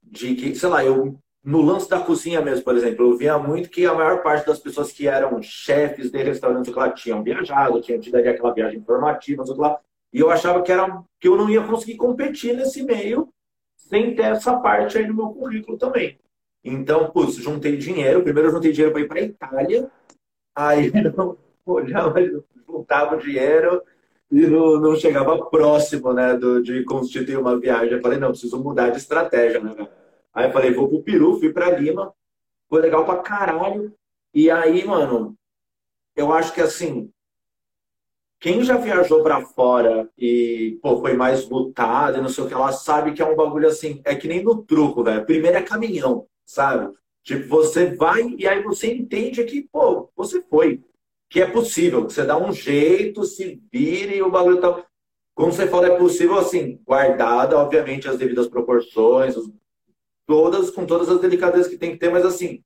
[0.03, 1.17] De que, sei lá, eu.
[1.45, 4.59] No lance da cozinha mesmo, por exemplo, eu via muito que a maior parte das
[4.59, 9.79] pessoas que eram chefes de restaurantes lá tinham viajado, tinham tido aquela viagem informativa, lá,
[10.13, 13.33] e eu achava que, era, que eu não ia conseguir competir nesse meio
[13.89, 16.19] sem ter essa parte aí no meu currículo também.
[16.65, 18.23] Então, putz, juntei dinheiro.
[18.23, 19.91] Primeiro eu juntei dinheiro para ir para Itália.
[20.55, 22.17] Aí não olhava,
[22.67, 23.83] juntava dinheiro
[24.31, 27.95] e não, não chegava próximo né, do, de constituir uma viagem.
[27.95, 29.61] Eu falei, não, preciso mudar de estratégia.
[29.61, 29.89] Né?
[30.35, 32.13] Aí eu falei, vou pro Peru, fui para Lima.
[32.69, 33.95] Foi legal pra caralho.
[34.35, 35.37] E aí, mano,
[36.17, 37.11] eu acho que assim,
[38.39, 42.55] quem já viajou para fora e pô, foi mais lutado e não sei o que,
[42.55, 45.25] ela sabe que é um bagulho assim, é que nem no truco, velho.
[45.25, 46.95] Primeiro é caminhão, sabe?
[47.25, 50.81] Tipo, você vai e aí você entende que, pô, você foi.
[51.29, 54.85] Que é possível, que você dá um jeito, se vira e o bagulho tá.
[55.35, 59.35] Como você fala, é possível, assim, guardada, obviamente, as devidas proporções,
[60.27, 62.63] todas, com todas as delicadezas que tem que ter, mas assim,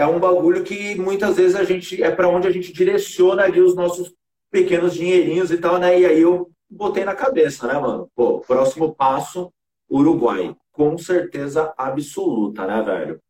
[0.00, 3.60] é um bagulho que muitas vezes a gente é para onde a gente direciona ali
[3.60, 4.14] os nossos
[4.50, 6.00] pequenos dinheirinhos e tal, né?
[6.00, 8.10] E aí eu botei na cabeça, né, mano?
[8.14, 9.52] Pô, próximo passo,
[9.90, 10.56] Uruguai.
[10.72, 13.20] Com certeza absoluta, né, velho?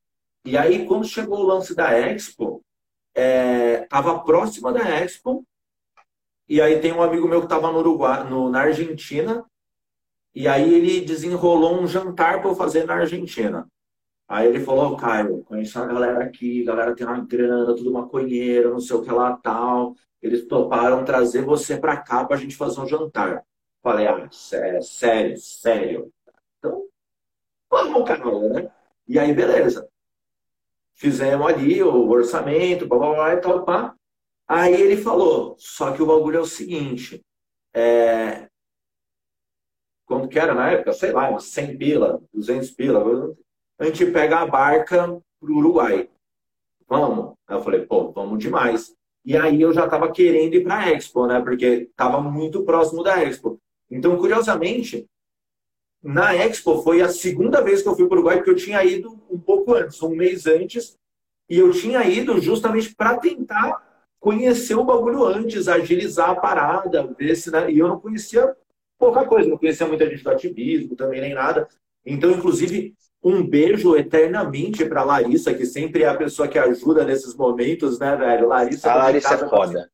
[0.45, 2.63] E aí, quando chegou o lance da Expo,
[3.17, 5.45] é, tava próxima da Expo,
[6.49, 9.45] e aí tem um amigo meu que tava no Uruguai, no, na Argentina,
[10.33, 13.67] e aí ele desenrolou um jantar para eu fazer na Argentina.
[14.31, 17.93] Aí ele falou, oh, Caio, conheço a galera aqui, a galera tem uma grana, tudo
[17.93, 19.97] maconheiro, não sei o que lá tal.
[20.23, 23.45] Eles toparam trazer você pra cá pra gente fazer um jantar.
[23.83, 26.13] Falei, ah, sério, sério, sério.
[26.59, 26.87] Então,
[27.69, 28.71] vamos, cara, né?
[29.09, 29.89] E aí, beleza.
[30.95, 33.97] Fizemos ali o orçamento, blá, blá, blá, e tal, pá.
[34.47, 37.21] Aí ele falou, só que o bagulho é o seguinte,
[37.75, 38.49] é...
[40.07, 40.93] quanto que era na época?
[40.93, 43.35] Sei lá, 100 pila, 200 pila,
[43.81, 45.07] a gente pega a barca
[45.41, 46.09] para o Uruguai.
[46.87, 47.33] Vamos?
[47.49, 48.95] Aí eu falei, pô, vamos demais.
[49.25, 51.41] E aí eu já estava querendo ir para a Expo, né?
[51.41, 53.59] Porque estava muito próximo da Expo.
[53.91, 55.07] Então, curiosamente,
[56.03, 58.85] na Expo foi a segunda vez que eu fui para o Uruguai, porque eu tinha
[58.85, 60.99] ido um pouco antes, um mês antes,
[61.49, 63.83] e eu tinha ido justamente para tentar
[64.21, 67.51] conhecer o bagulho antes, agilizar a parada, ver se.
[67.51, 67.73] Né?
[67.73, 68.55] E eu não conhecia
[68.99, 71.67] pouca coisa, não conhecia muita gente do ativismo também, nem nada.
[72.05, 77.35] Então, inclusive, um beijo eternamente para Larissa, que sempre é a pessoa que ajuda nesses
[77.35, 78.49] momentos, né, velho?
[78.49, 79.91] Larissa, a Larissa é foda.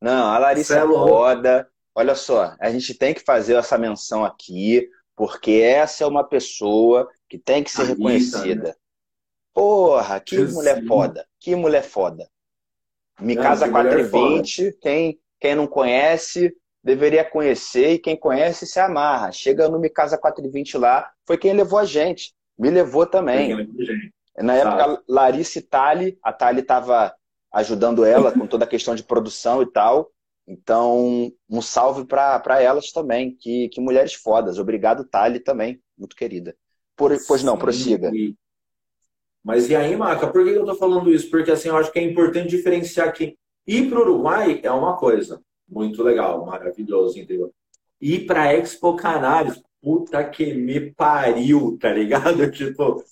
[0.00, 1.68] Não, a Larissa é, é foda.
[1.94, 7.08] Olha só, a gente tem que fazer essa menção aqui, porque essa é uma pessoa
[7.28, 8.68] que tem que ser Anitta, reconhecida.
[8.68, 8.74] Né?
[9.52, 11.26] Porra, que mulher foda.
[11.40, 12.28] Que mulher foda.
[13.20, 16.54] Me casa 420, quem, quem não conhece,
[16.84, 19.32] deveria conhecer, e quem conhece se amarra.
[19.32, 22.32] Chega no Me Casa 420 lá, foi quem levou a gente.
[22.58, 23.68] Me levou também.
[24.36, 27.14] Na época, Larissa e Tali, a Tali estava
[27.52, 30.10] ajudando ela com toda a questão de produção e tal.
[30.46, 33.36] Então, um salve para elas também.
[33.38, 34.58] Que, que mulheres fodas.
[34.58, 36.56] Obrigado, Tali, também, muito querida.
[36.96, 38.10] Por, pois não, prossiga.
[39.44, 41.30] Mas e aí, Maca, por que eu estou falando isso?
[41.30, 43.36] Porque assim, eu acho que é importante diferenciar que
[43.66, 47.52] ir para o Uruguai é uma coisa muito legal, maravilhoso, entendeu?
[48.00, 52.50] Ir para Expo Canários, puta que me pariu, tá ligado?
[52.52, 53.04] Tipo,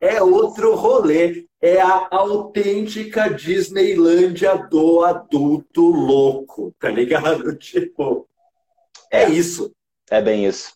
[0.00, 1.46] é outro rolê.
[1.60, 7.54] É a autêntica Disneylândia do adulto louco, tá ligado?
[7.56, 8.28] Tipo,
[9.10, 9.72] é, é isso.
[10.10, 10.74] É bem isso.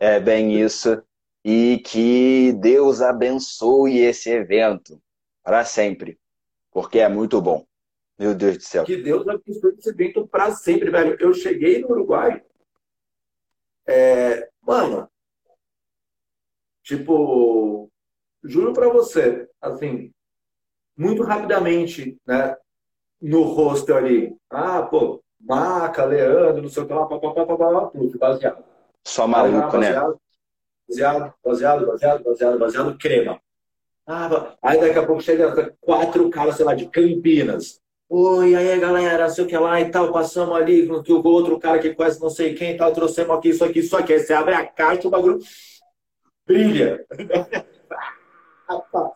[0.00, 1.02] É bem isso.
[1.44, 5.00] E que Deus abençoe esse evento
[5.42, 6.18] para sempre,
[6.72, 7.64] porque é muito bom.
[8.18, 8.84] Meu Deus do céu.
[8.84, 11.16] Que Deus abençoe esse evento para sempre, velho.
[11.20, 12.42] Eu cheguei no Uruguai.
[13.86, 15.08] É, mano,
[16.82, 17.90] tipo,
[18.42, 20.12] juro para você, assim,
[20.96, 22.56] muito rapidamente, né,
[23.20, 27.44] no hostel ali, ah, pô, Maca, Leandro, não sei o que lá, papapá,
[28.18, 28.64] baseado.
[29.04, 29.92] Só maluco, né?
[30.88, 33.40] Baseado, baseado, baseado, baseado, baseado, crema.
[34.06, 37.80] Ah, aí daqui a pouco chega quatro caras, sei lá, de Campinas.
[38.08, 41.78] Oi, aí galera, sei o que lá e tal, passamos ali com o outro cara
[41.78, 44.12] que quase não sei quem e tal, trouxemos aqui isso aqui, isso aqui.
[44.12, 45.38] Aí você abre a caixa, o bagulho
[46.46, 47.04] brilha.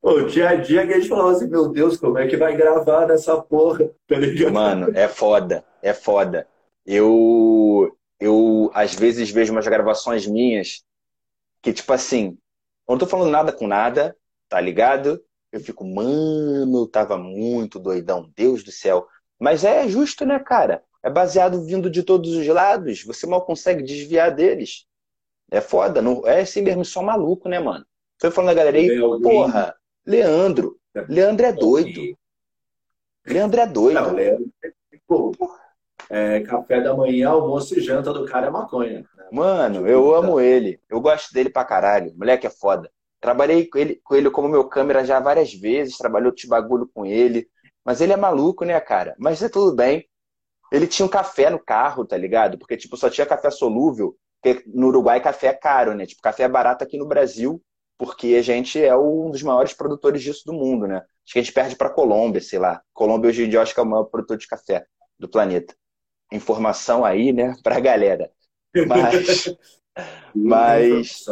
[0.00, 2.56] O dia a dia que a gente falava assim, meu Deus, como é que vai
[2.56, 3.90] gravar nessa porra?
[4.06, 4.16] Tá
[4.50, 6.46] Mano, é foda, é foda.
[6.86, 10.84] Eu, eu às vezes vejo umas gravações minhas
[11.60, 12.38] que, tipo assim,
[12.88, 14.16] eu não tô falando nada com nada,
[14.48, 15.20] tá ligado?
[15.50, 19.06] Eu fico, mano, tava muito doidão, Deus do céu.
[19.38, 20.82] Mas é justo, né, cara?
[21.02, 24.86] É baseado vindo de todos os lados, você mal consegue desviar deles.
[25.50, 27.86] É foda, não, é assim mesmo, só maluco, né, mano?
[28.20, 29.74] Foi falando da galera aí, porra,
[30.04, 30.78] Leandro.
[31.08, 32.18] Leandro é doido.
[33.26, 33.94] Leandro é doido.
[33.94, 34.52] Não, Leandro,
[35.06, 35.32] pô,
[36.10, 39.00] é, café da manhã, almoço e janta do cara é maconha.
[39.00, 39.24] Né?
[39.30, 40.80] Mano, eu amo ele.
[40.88, 42.14] Eu gosto dele pra caralho.
[42.16, 42.90] Moleque é foda.
[43.20, 47.04] Trabalhei com ele, com ele como meu câmera já várias vezes, trabalhei outros bagulho com
[47.04, 47.48] ele.
[47.84, 49.14] Mas ele é maluco, né, cara?
[49.18, 50.06] Mas é tudo bem.
[50.70, 52.58] Ele tinha um café no carro, tá ligado?
[52.58, 54.16] Porque, tipo, só tinha café solúvel.
[54.40, 56.06] Porque no Uruguai café é caro, né?
[56.06, 57.62] Tipo, café é barato aqui no Brasil,
[57.96, 60.98] porque a gente é um dos maiores produtores disso do mundo, né?
[60.98, 62.80] Acho que a gente perde pra Colômbia, sei lá.
[62.92, 64.86] Colômbia hoje em dia eu acho que é o maior produtor de café
[65.18, 65.74] do planeta.
[66.32, 68.30] Informação aí, né, pra galera.
[68.86, 69.56] Mas.
[70.34, 71.24] mas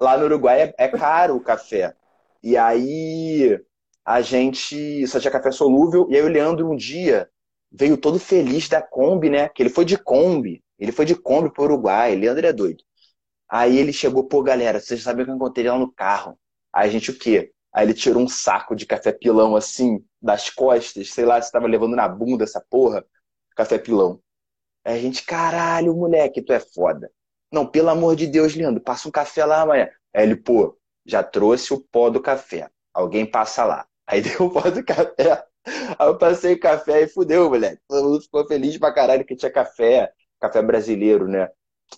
[0.00, 1.94] lá no Uruguai é, é caro o café.
[2.42, 3.60] E aí
[4.04, 6.06] a gente só tinha café solúvel.
[6.10, 7.28] E aí o Leandro um dia
[7.70, 9.48] veio todo feliz da Kombi, né?
[9.48, 10.62] Que ele foi de Kombi.
[10.78, 12.14] Ele foi de Kombi pro Uruguai.
[12.14, 12.82] Leandro é doido.
[13.48, 16.38] Aí ele chegou, pô, galera, vocês sabem que eu encontrei lá no carro.
[16.72, 17.52] Aí a gente o quê?
[17.72, 21.66] Aí ele tirou um saco de café pilão assim, das costas, sei lá se tava
[21.66, 23.04] levando na bunda essa porra,
[23.56, 24.20] café pilão.
[24.84, 27.10] Aí a gente, caralho, moleque, tu é foda.
[27.50, 29.88] Não, pelo amor de Deus, Leandro, passa um café lá amanhã.
[30.14, 32.70] Aí ele, pô, já trouxe o pó do café.
[32.92, 33.86] Alguém passa lá.
[34.06, 35.44] Aí deu o pó do café.
[35.98, 37.80] Aí eu passei o café e fudeu, moleque.
[37.88, 40.12] Todo mundo ficou feliz pra caralho que tinha café.
[40.40, 41.48] Café brasileiro, né?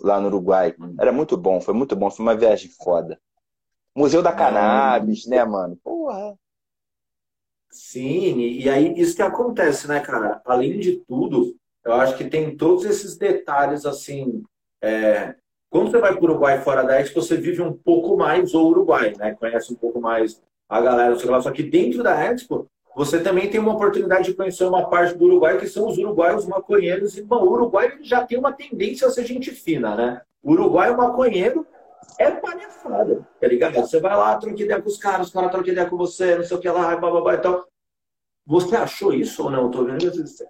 [0.00, 0.74] Lá no Uruguai.
[0.98, 2.10] Era muito bom, foi muito bom.
[2.10, 3.20] Foi uma viagem foda.
[3.94, 5.76] Museu da Cannabis, né, mano?
[5.82, 6.36] Porra.
[7.70, 10.40] Sim, e aí isso que acontece, né, cara?
[10.44, 14.42] Além de tudo, eu acho que tem todos esses detalhes, assim,
[14.82, 15.34] é,
[15.68, 18.66] quando você vai para o Uruguai fora da Expo, você vive um pouco mais o
[18.66, 19.36] Uruguai, né?
[19.38, 23.74] Conhece um pouco mais a galera, só que dentro da Expo, você também tem uma
[23.74, 27.16] oportunidade de conhecer uma parte do Uruguai que são os uruguaios maconheiros.
[27.16, 30.22] E, bom, o Uruguai já tem uma tendência a ser gente fina, né?
[30.42, 31.66] O Uruguai maconheiro
[32.18, 33.74] é palhaçada, tá ligado?
[33.76, 36.44] Você vai lá, troca ideia com os caras, os caras trocam ideia com você, não
[36.44, 37.64] sei o que lá, blá, blá, blá, então.
[38.46, 39.70] Você achou isso ou não?
[39.70, 40.44] Tô vendo isso.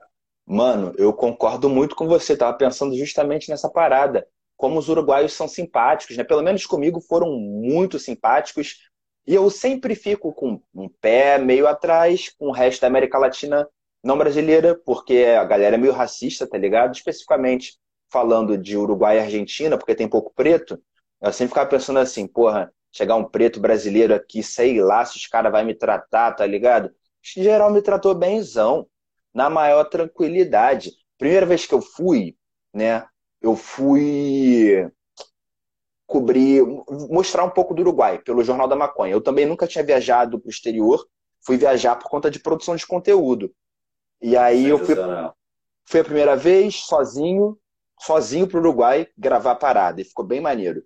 [0.51, 2.37] Mano, eu concordo muito com você.
[2.37, 4.27] Tava pensando justamente nessa parada.
[4.57, 6.25] Como os uruguaios são simpáticos, né?
[6.25, 8.79] Pelo menos comigo foram muito simpáticos.
[9.25, 13.69] E eu sempre fico com um pé meio atrás com o resto da América Latina
[14.03, 16.97] não brasileira, porque a galera é meio racista, tá ligado?
[16.97, 17.79] Especificamente
[18.11, 20.83] falando de Uruguai e Argentina, porque tem pouco preto,
[21.23, 25.27] eu sempre ficava pensando assim, porra, chegar um preto brasileiro aqui, sei lá se os
[25.29, 26.91] caras vão me tratar, tá ligado?
[27.37, 28.89] Em geral me tratou bemzão,
[29.35, 30.93] na maior tranquilidade.
[31.19, 32.37] Primeira vez que eu fui,
[32.73, 33.07] né,
[33.41, 34.91] eu fui
[36.07, 36.63] cobrir,
[37.09, 39.13] mostrar um pouco do Uruguai pelo Jornal da Maconha.
[39.13, 41.07] Eu também nunca tinha viajado para o exterior,
[41.41, 43.55] fui viajar por conta de produção de conteúdo.
[44.21, 44.95] E aí eu fui,
[45.85, 47.57] fui a primeira vez sozinho,
[47.99, 50.83] sozinho para o Uruguai gravar a parada, e ficou bem maneiro.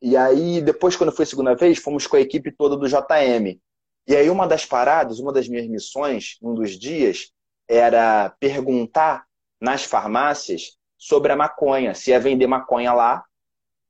[0.00, 3.58] E aí, depois, quando foi a segunda vez, fomos com a equipe toda do JM.
[4.06, 7.32] E aí, uma das paradas, uma das minhas missões, um dos dias,
[7.68, 9.26] era perguntar
[9.60, 13.24] nas farmácias sobre a maconha, se ia vender maconha lá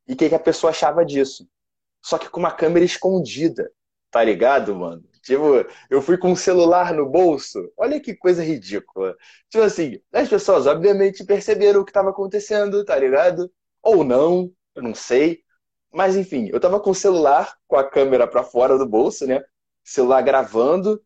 [0.07, 1.49] e o que, que a pessoa achava disso.
[2.03, 3.71] Só que com uma câmera escondida,
[4.11, 5.03] tá ligado, mano?
[5.23, 7.73] Tipo, eu fui com um celular no bolso.
[7.79, 9.17] Olha que coisa ridícula.
[9.49, 13.51] Tipo assim, as pessoas obviamente perceberam o que estava acontecendo, tá ligado?
[13.83, 15.43] Ou não, eu não sei.
[15.91, 19.43] Mas enfim, eu tava com o celular, com a câmera para fora do bolso, né?
[19.83, 21.03] Celular gravando.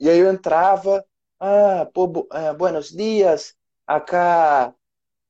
[0.00, 1.04] E aí eu entrava,
[1.40, 3.54] ah, pô, eh, buenos dias,
[3.86, 4.74] acá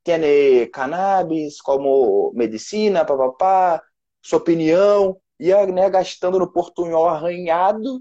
[0.04, 3.82] tiene cannabis como medicina, papapá,
[4.22, 8.00] sua opinião, ia né, gastando no portunhol arranhado,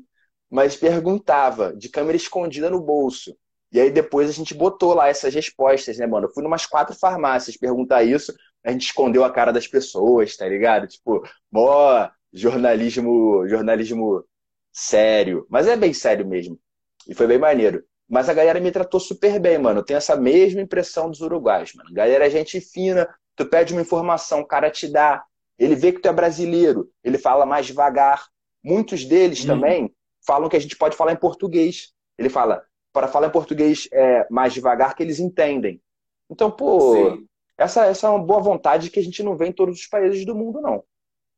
[0.50, 3.36] mas perguntava, de câmera escondida no bolso.
[3.72, 6.28] E aí depois a gente botou lá essas respostas, né, mano?
[6.28, 8.34] Eu fui numas quatro farmácias perguntar isso,
[8.64, 10.88] a gente escondeu a cara das pessoas, tá ligado?
[10.88, 14.24] Tipo, mó jornalismo, jornalismo
[14.72, 15.46] sério.
[15.50, 16.60] Mas é bem sério mesmo.
[17.08, 17.84] E foi bem maneiro.
[18.10, 19.80] Mas a galera me tratou super bem, mano.
[19.80, 21.90] Eu tenho essa mesma impressão dos uruguaios, mano.
[21.90, 25.26] A galera é gente fina, tu pede uma informação, o cara te dá.
[25.60, 28.28] Ele vê que tu é brasileiro, ele fala mais devagar.
[28.64, 29.48] Muitos deles uhum.
[29.48, 29.96] também
[30.26, 31.94] falam que a gente pode falar em português.
[32.18, 35.82] Ele fala, para falar em português é, mais devagar que eles entendem.
[36.30, 37.22] Então, pô,
[37.58, 40.26] essa, essa é uma boa vontade que a gente não vê em todos os países
[40.26, 40.84] do mundo, não.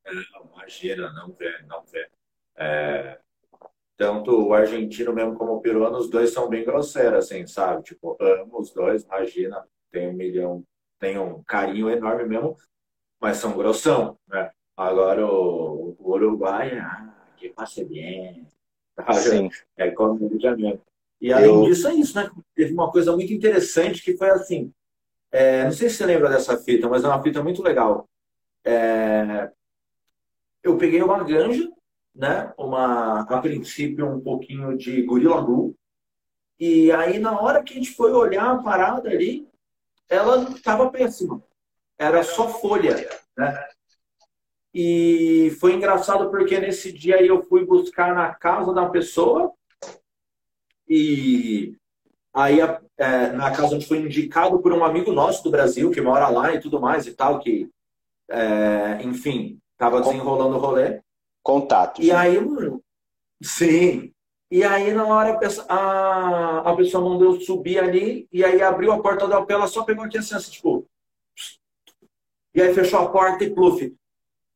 [0.05, 2.09] É, não imagina, não vê, não vê.
[2.57, 3.19] É,
[3.99, 7.83] tanto o argentino mesmo como o peruano, os dois são bem grosseiros, assim, sabe?
[7.83, 10.63] Tipo, amo os dois, imagina, tem um milhão,
[10.97, 12.55] tem um carinho enorme mesmo,
[13.19, 14.51] mas são grossão, né?
[14.77, 18.47] Agora o, o Uruguai, ah, que passe bem?
[19.15, 19.49] Sim.
[19.75, 20.81] é como o Janeiro.
[21.19, 21.65] E além Eu...
[21.65, 22.31] disso, é isso, né?
[22.55, 24.71] Teve uma coisa muito interessante que foi assim,
[25.29, 28.07] é, não sei se você lembra dessa fita, mas é uma fita muito legal.
[28.63, 29.51] É,
[30.63, 31.69] eu peguei uma ganja
[32.15, 32.53] né?
[32.57, 35.75] Uma, a princípio, um pouquinho de Gorilla Glue.
[36.59, 39.47] E aí, na hora que a gente foi olhar a parada ali,
[40.09, 41.41] ela estava péssima.
[41.97, 42.95] Era só folha,
[43.37, 43.67] né?
[44.73, 49.51] E foi engraçado porque nesse dia aí eu fui buscar na casa da pessoa
[50.87, 51.75] e
[52.33, 52.59] aí
[52.97, 56.53] é, na casa onde foi indicado por um amigo nosso do Brasil que mora lá
[56.53, 57.67] e tudo mais e tal que
[58.29, 61.01] é, enfim estava desenrolando o rolê
[61.49, 62.05] Contatos.
[62.05, 62.79] E aí, mano,
[63.41, 64.13] sim.
[64.51, 68.61] E aí, na hora, a pessoa, a, a pessoa mandou eu subir ali, e aí
[68.61, 70.87] abriu a porta da ela só pegou aqui assim, assim, tipo.
[72.53, 73.95] E aí fechou a porta e pluf.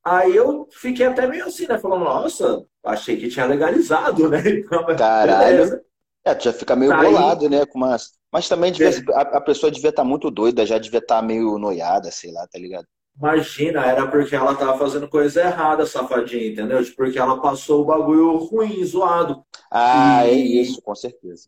[0.03, 1.79] Aí eu fiquei até meio assim, né?
[1.79, 4.41] Falando, nossa, achei que tinha legalizado, né?
[4.97, 5.81] Caralho.
[6.25, 7.49] É, tu já fica meio tá bolado, aí.
[7.49, 7.65] né?
[7.65, 8.11] Com umas...
[8.31, 11.21] Mas também devia, a, a pessoa devia estar tá muito doida, já devia estar tá
[11.21, 12.87] meio noiada, sei lá, tá ligado?
[13.15, 16.83] Imagina, era porque ela tava fazendo coisa errada, safadinha, entendeu?
[16.83, 19.45] Tipo, porque ela passou o bagulho ruim, zoado.
[19.69, 20.31] Ah, e...
[20.31, 21.47] é isso, com certeza.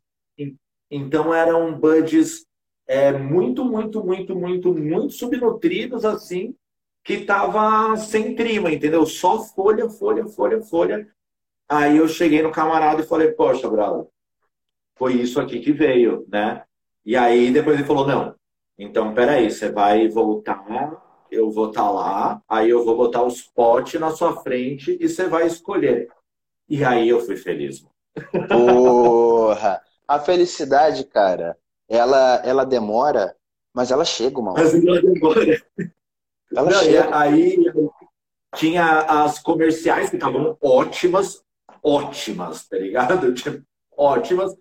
[0.89, 2.45] Então eram buds
[2.87, 6.55] é, muito, muito, muito, muito, muito subnutridos, assim,
[7.03, 9.05] que tava sem trima, entendeu?
[9.05, 11.07] Só folha, folha, folha, folha.
[11.67, 14.05] Aí eu cheguei no camarada e falei, poxa, brother,
[14.95, 16.63] foi isso aqui que veio, né?
[17.03, 18.35] E aí depois ele falou, não,
[18.77, 20.63] então peraí, você vai voltar
[21.35, 25.07] eu vou estar tá lá, aí eu vou botar os potes na sua frente e
[25.07, 26.09] você vai escolher.
[26.67, 27.85] E aí eu fui feliz.
[28.49, 29.81] Porra!
[30.07, 31.57] A felicidade, cara,
[31.89, 33.35] ela, ela demora,
[33.73, 34.63] mas ela chega hora.
[34.63, 35.61] Mas ela demora.
[36.55, 37.17] Ela Não, chega.
[37.17, 37.57] Aí
[38.55, 41.43] tinha as comerciais que estavam ótimas,
[41.83, 43.33] ótimas, tá ligado?
[43.35, 43.63] Tipo,
[43.97, 44.55] ótimas,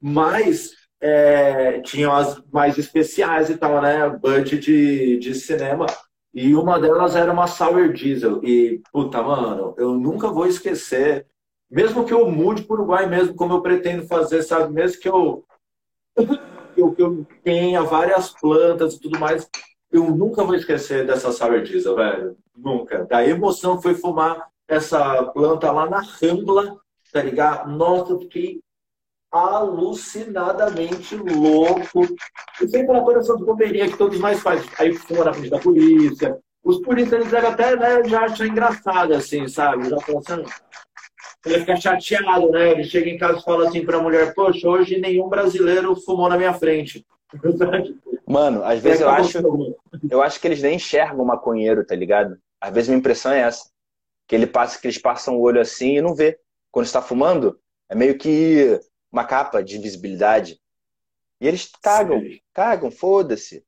[0.00, 4.08] mas é, tinham as mais especiais e tal, né?
[4.08, 5.86] Budget de, de cinema.
[6.32, 8.42] E uma delas era uma Sour Diesel.
[8.42, 11.26] E, puta, mano, eu nunca vou esquecer.
[11.70, 14.72] Mesmo que eu mude para o Uruguai mesmo, como eu pretendo fazer, sabe?
[14.72, 15.44] Mesmo que eu,
[16.76, 19.48] eu, eu tenha várias plantas e tudo mais,
[19.92, 22.36] eu nunca vou esquecer dessa Sour Diesel, velho.
[22.56, 23.04] Nunca.
[23.04, 26.76] Da emoção foi fumar essa planta lá na Rambla,
[27.12, 27.70] tá ligado?
[27.70, 28.60] Nossa, eu fiquei
[29.34, 32.06] alucinadamente louco.
[32.62, 34.70] E sem falar todas essas bobeirinhas que todos nós fazem.
[34.78, 36.38] Aí fuma na frente da polícia.
[36.62, 39.90] Os polícias eles até né, já acham engraçado, assim, sabe?
[39.90, 40.44] Já falam assim,
[41.44, 42.70] ele fica chateado, né?
[42.70, 46.28] Ele chega em casa e fala assim para a mulher: Poxa, hoje nenhum brasileiro fumou
[46.28, 47.04] na minha frente.
[48.26, 49.38] Mano, às vezes eu acho,
[50.08, 52.38] eu acho que eles nem enxergam o maconheiro, tá ligado?
[52.58, 53.68] Às vezes minha impressão é essa.
[54.26, 56.38] Que ele passa, que eles passam o olho assim e não vê.
[56.70, 57.58] Quando está fumando,
[57.90, 58.80] é meio que
[59.14, 60.60] uma capa de invisibilidade.
[61.40, 62.40] E eles cagam, Sim.
[62.52, 63.64] cagam, foda-se.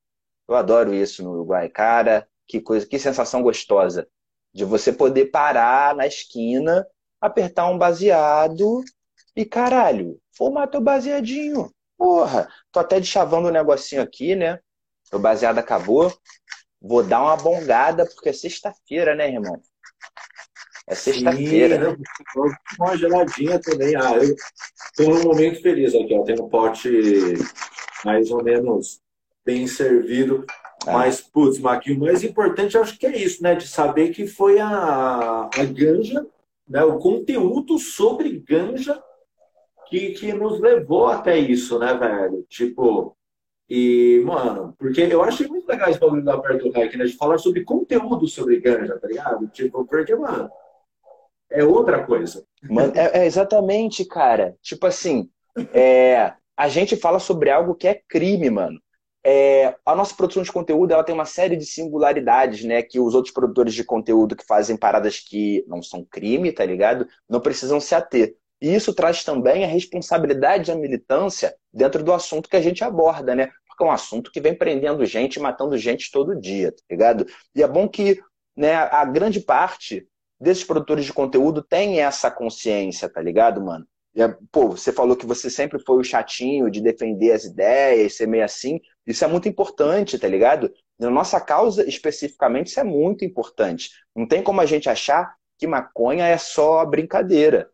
[0.49, 1.69] Eu adoro isso no Uruguai.
[1.69, 4.09] Cara, que coisa, que sensação gostosa
[4.53, 6.85] de você poder parar na esquina
[7.21, 8.83] apertar um baseado
[9.35, 11.71] e, caralho, fumar teu baseadinho.
[11.97, 14.59] Porra, tô até deschavando um negocinho aqui, né?
[15.13, 16.13] O baseado acabou.
[16.81, 19.61] Vou dar uma bongada, porque é sexta-feira, né, irmão?
[20.89, 21.97] É sexta-feira.
[22.79, 23.97] Uma geladinha também.
[23.97, 24.37] Ah, eu
[24.97, 26.23] tô num momento feliz aqui, ó.
[26.23, 26.91] Tem um pote
[28.05, 29.01] mais ou menos
[29.45, 30.45] bem servido.
[30.87, 30.93] Ah.
[30.93, 33.55] Mas, putz, Marquinhos, o mais importante acho que é isso, né?
[33.55, 36.25] De saber que foi a, a ganja
[36.69, 39.01] né, o conteúdo sobre ganja
[39.89, 42.45] que, que nos levou até isso, né, velho?
[42.49, 43.17] Tipo,
[43.69, 47.05] e, mano, porque eu achei muito legal esse bagulho da Perto Hack, né?
[47.05, 49.47] De falar sobre conteúdo sobre ganja, tá ligado?
[49.49, 50.51] Tipo, porque, mano,
[51.51, 52.45] é outra coisa.
[52.63, 54.57] Mano, é, é exatamente, cara.
[54.63, 55.29] Tipo assim,
[55.73, 58.81] é, a gente fala sobre algo que é crime, mano
[59.29, 62.81] é, a nossa produção de conteúdo ela tem uma série de singularidades, né?
[62.81, 67.09] Que os outros produtores de conteúdo que fazem paradas que não são crime, tá ligado?
[67.29, 68.37] Não precisam se ater.
[68.63, 73.35] E isso traz também a responsabilidade da militância dentro do assunto que a gente aborda,
[73.35, 73.51] né?
[73.67, 77.27] Porque é um assunto que vem prendendo gente, matando gente todo dia, tá ligado?
[77.53, 78.21] E é bom que
[78.57, 80.07] né, a grande parte
[80.41, 83.87] desses produtores de conteúdo tem essa consciência, tá ligado, mano?
[84.17, 88.27] É, pô, você falou que você sempre foi o chatinho de defender as ideias, ser
[88.27, 88.81] meio assim.
[89.07, 90.73] Isso é muito importante, tá ligado?
[90.99, 93.91] Na nossa causa, especificamente, isso é muito importante.
[94.15, 97.71] Não tem como a gente achar que maconha é só brincadeira.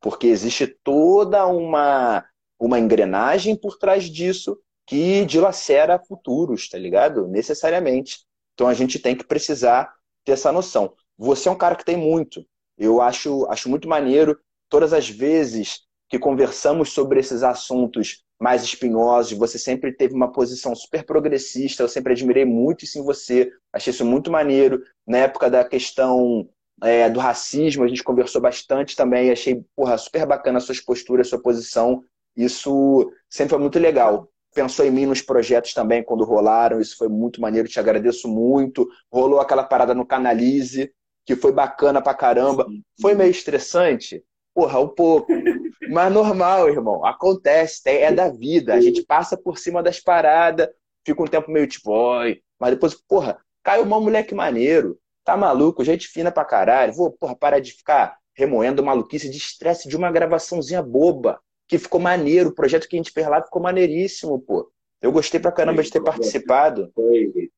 [0.00, 2.24] Porque existe toda uma,
[2.58, 7.28] uma engrenagem por trás disso que dilacera futuros, tá ligado?
[7.28, 8.18] Necessariamente.
[8.54, 9.94] Então a gente tem que precisar
[10.24, 10.92] ter essa noção.
[11.18, 12.44] Você é um cara que tem muito.
[12.76, 14.38] Eu acho, acho muito maneiro
[14.68, 20.74] todas as vezes que conversamos sobre esses assuntos mais espinhosos, você sempre teve uma posição
[20.74, 24.82] super progressista, eu sempre admirei muito isso em você, achei isso muito maneiro.
[25.06, 26.48] Na época da questão
[26.82, 31.28] é, do racismo, a gente conversou bastante também, achei porra, super bacana as suas posturas,
[31.28, 32.02] sua posição,
[32.36, 34.28] isso sempre foi muito legal.
[34.54, 38.88] Pensou em mim nos projetos também quando rolaram, isso foi muito maneiro, te agradeço muito.
[39.12, 40.92] Rolou aquela parada no Canalize,
[41.24, 42.66] que foi bacana pra caramba.
[43.00, 44.22] Foi meio estressante?
[44.54, 45.26] Porra, um pouco.
[45.90, 47.04] Mas normal, irmão.
[47.04, 48.74] Acontece, é da vida.
[48.74, 50.68] A gente passa por cima das paradas,
[51.04, 52.40] fica um tempo meio tipo, oi.
[52.58, 54.98] Mas depois, porra, caiu uma moleque maneiro.
[55.24, 56.92] Tá maluco, gente fina pra caralho.
[56.92, 61.40] Vou, porra, parar de ficar remoendo maluquice de estresse de uma gravaçãozinha boba.
[61.66, 62.50] Que ficou maneiro.
[62.50, 64.70] O projeto que a gente fez lá ficou maneiríssimo, pô.
[65.00, 66.90] Eu gostei pra caramba de ter participado.
[66.94, 67.50] Foi,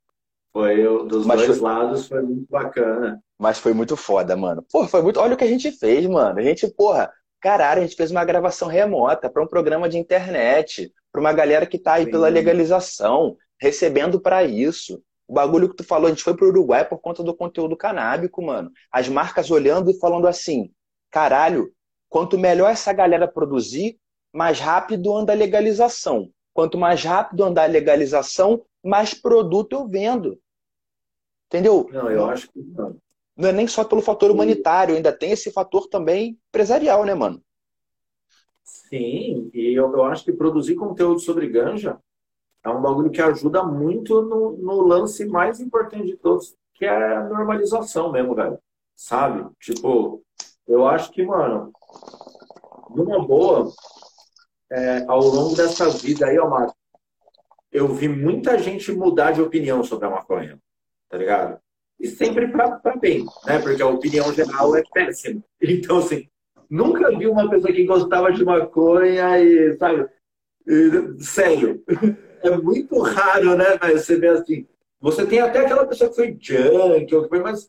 [0.57, 1.69] foi dos Mas dois foi...
[1.71, 3.23] lados, foi muito bacana.
[3.39, 4.65] Mas foi muito foda, mano.
[4.73, 5.21] Pô, foi muito.
[5.21, 6.39] Olha o que a gente fez, mano.
[6.39, 10.91] A gente, porra, caralho, a gente fez uma gravação remota para um programa de internet,
[11.13, 12.11] para uma galera que tá aí Sim.
[12.11, 14.99] pela legalização, recebendo para isso.
[15.29, 18.41] O bagulho que tu falou, a gente foi pro Uruguai por conta do conteúdo canábico,
[18.41, 18.71] mano.
[18.91, 20.71] As marcas olhando e falando assim:
[21.11, 21.71] caralho,
[22.09, 23.99] quanto melhor essa galera produzir,
[24.33, 26.31] mais rápido anda a legalização.
[26.55, 30.39] Quanto mais rápido andar a legalização, mais produto eu vendo.
[31.47, 31.89] Entendeu?
[31.93, 32.97] Não, eu acho que não
[33.37, 37.43] não é nem só pelo fator humanitário, ainda tem esse fator também empresarial, né, mano?
[38.65, 41.99] Sim, e eu, eu acho que produzir conteúdo sobre ganja
[42.65, 46.91] é um bagulho que ajuda muito no, no lance mais importante de todos, que é
[46.91, 48.59] a normalização mesmo, velho.
[48.95, 49.47] Sabe?
[49.61, 50.23] Tipo,
[50.67, 51.71] eu acho que, mano,
[52.91, 53.71] numa boa,
[54.73, 56.75] é, ao longo dessa vida aí, ó, Marcos,
[57.71, 60.59] eu vi muita gente mudar de opinião sobre a maconha,
[61.09, 61.61] tá ligado?
[61.99, 63.59] e sempre para bem, né?
[63.59, 65.43] Porque a opinião geral é péssima.
[65.61, 66.29] Então, assim,
[66.69, 70.07] nunca vi uma pessoa que gostava de maconha e, sabe,
[70.67, 71.83] e, sério.
[72.43, 73.65] É muito raro, né?
[73.93, 74.69] Você vê assim.
[75.01, 77.69] Você tem até aquela pessoa que foi junk, ou que foi, mas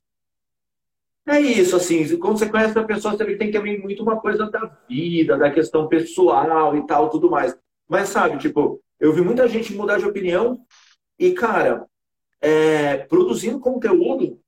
[1.26, 4.66] é isso, assim, quando você conhece a pessoa, você tem também muito uma coisa da
[4.88, 7.58] vida, da questão pessoal e tal, tudo mais.
[7.88, 10.60] Mas, sabe, tipo, eu vi muita gente mudar de opinião
[11.18, 11.88] e, cara,
[12.42, 14.40] é, produzindo conteúdo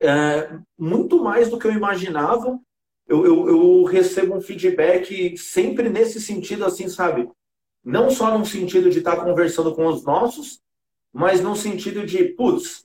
[0.00, 2.60] é, muito mais do que eu imaginava
[3.06, 7.30] eu, eu, eu recebo um feedback sempre nesse sentido, assim, sabe?
[7.84, 10.60] Não só no sentido de estar conversando com os nossos,
[11.12, 12.84] mas no sentido de, putz,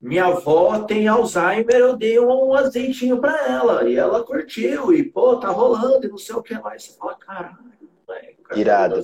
[0.00, 5.36] minha avó tem Alzheimer, eu dei um azeitinho para ela, e ela curtiu, e pô,
[5.36, 6.84] tá rolando, e não sei o que mais.
[6.84, 7.58] Você fala, caralho,
[8.06, 9.02] moleque, tá Irado.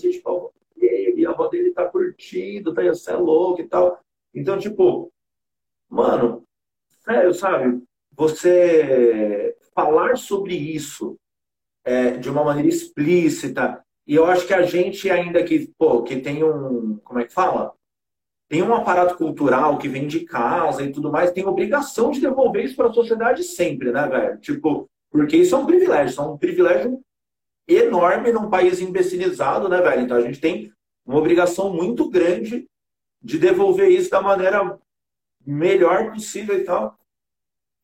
[1.17, 4.01] E a avó dele tá curtindo, tá, você é louco e tal.
[4.35, 5.13] Então, tipo,
[5.89, 6.45] mano,
[7.05, 7.83] sério, sabe?
[8.13, 11.17] Você falar sobre isso
[11.85, 16.21] é, de uma maneira explícita, e eu acho que a gente ainda que, pô, que
[16.21, 17.73] tem um, como é que fala?
[18.49, 22.65] Tem um aparato cultural que vem de casa e tudo mais, tem obrigação de devolver
[22.65, 24.39] isso para a sociedade sempre, né, velho?
[24.39, 27.01] Tipo, porque isso é um privilégio, é um privilégio
[27.67, 30.03] enorme num país imbecilizado, né, velho?
[30.03, 30.73] Então a gente tem
[31.05, 32.69] uma obrigação muito grande
[33.23, 34.79] de devolver isso da maneira
[35.47, 36.99] melhor possível e tal.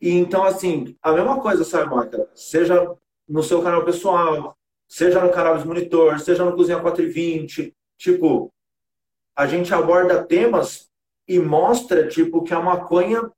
[0.00, 2.28] E então, assim, a mesma coisa, sabe, Marca?
[2.34, 2.94] Seja
[3.28, 4.56] no seu canal pessoal,
[4.88, 8.52] seja no canal de Monitor, seja no Cozinha 420, tipo,
[9.36, 10.90] a gente aborda temas
[11.28, 13.30] e mostra, tipo, que a maconha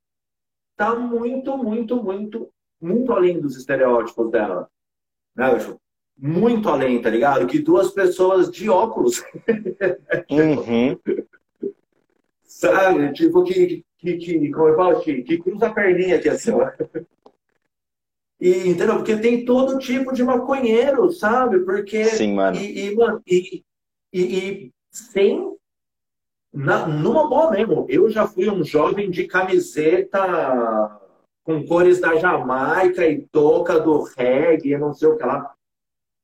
[0.77, 4.69] tá muito, muito, muito, muito além dos estereótipos dela.
[5.37, 5.51] Né,
[6.19, 7.47] Muito além, tá ligado?
[7.47, 9.23] Que duas pessoas de óculos.
[10.31, 10.99] Uhum.
[12.45, 13.13] Sabe?
[13.13, 16.71] Tipo, que, que, que, como eu falo, que, que cruza a perninha aqui assim, ó.
[18.43, 18.97] E, entendeu?
[18.97, 21.61] Porque tem todo tipo de maconheiro, sabe?
[21.61, 22.05] Porque.
[22.07, 22.57] Sim, mano.
[22.57, 23.65] E, e, mano, e,
[24.13, 25.57] e, e sem.
[26.53, 27.87] Na, numa boa mesmo.
[27.89, 31.01] Eu já fui um jovem de camiseta
[31.45, 35.52] com cores da Jamaica e touca do reggae, não sei o que lá.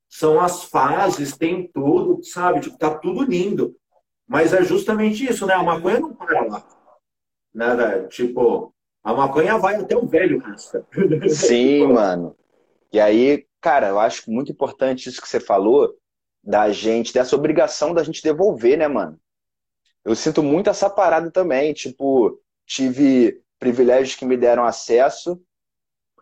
[0.08, 2.60] São as fases, tem tudo, sabe?
[2.60, 3.76] Tipo, tá tudo lindo.
[4.26, 5.54] Mas é justamente isso, né?
[5.54, 6.68] A maconha não para lá.
[7.54, 8.08] Né, velho?
[8.08, 10.86] Tipo, a maconha vai até o velho rasta.
[11.28, 12.36] Sim, mano.
[12.92, 15.94] E aí, cara, eu acho muito importante isso que você falou
[16.42, 19.18] da gente, dessa obrigação da gente devolver, né, mano?
[20.04, 21.72] Eu sinto muito essa parada também.
[21.72, 25.40] Tipo, tive privilégios que me deram acesso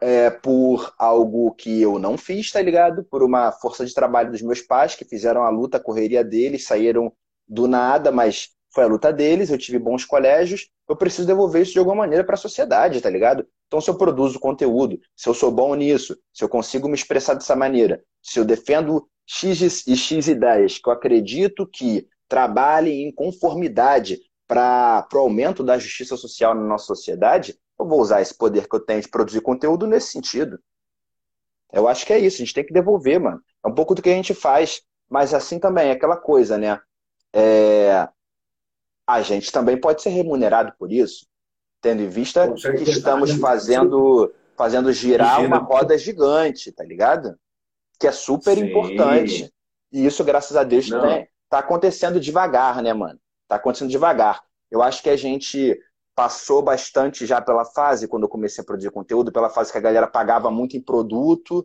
[0.00, 3.04] é, por algo que eu não fiz, tá ligado?
[3.04, 6.64] Por uma força de trabalho dos meus pais, que fizeram a luta, a correria deles,
[6.64, 7.12] saíram
[7.48, 11.72] do nada, mas foi a luta deles, eu tive bons colégios, eu preciso devolver isso
[11.72, 13.46] de alguma maneira para a sociedade, tá ligado?
[13.66, 17.34] Então, se eu produzo conteúdo, se eu sou bom nisso, se eu consigo me expressar
[17.34, 23.12] dessa maneira, se eu defendo X e X ideias que eu acredito que trabalhem em
[23.12, 28.68] conformidade para o aumento da justiça social na nossa sociedade, eu vou usar esse poder
[28.68, 30.58] que eu tenho de produzir conteúdo nesse sentido.
[31.72, 33.40] Eu acho que é isso, a gente tem que devolver, mano.
[33.64, 36.80] É um pouco do que a gente faz, mas assim também, é aquela coisa, né?
[37.32, 38.08] É,
[39.06, 41.26] a gente também pode ser remunerado por isso,
[41.80, 47.38] tendo em vista que estamos fazendo, fazendo girar uma roda gigante, tá ligado?
[47.98, 49.52] Que é super importante.
[49.92, 53.18] E isso, graças a Deus, está acontecendo devagar, né, mano?
[53.42, 54.42] Está acontecendo devagar.
[54.70, 55.78] Eu acho que a gente
[56.16, 59.82] passou bastante já pela fase, quando eu comecei a produzir conteúdo, pela fase que a
[59.82, 61.64] galera pagava muito em produto.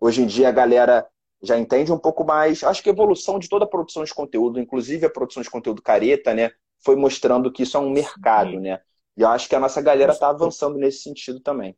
[0.00, 1.06] Hoje em dia a galera
[1.42, 2.64] já entende um pouco mais.
[2.64, 5.82] Acho que a evolução de toda a produção de conteúdo, inclusive a produção de conteúdo
[5.82, 6.52] careta, né?
[6.80, 8.60] foi mostrando que isso é um mercado, Sim.
[8.60, 8.80] né?
[9.16, 11.76] E eu acho que a nossa galera está avançando nesse sentido também.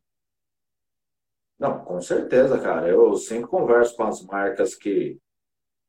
[1.57, 2.87] Não, com certeza, cara.
[2.87, 5.17] Eu sempre converso com as marcas que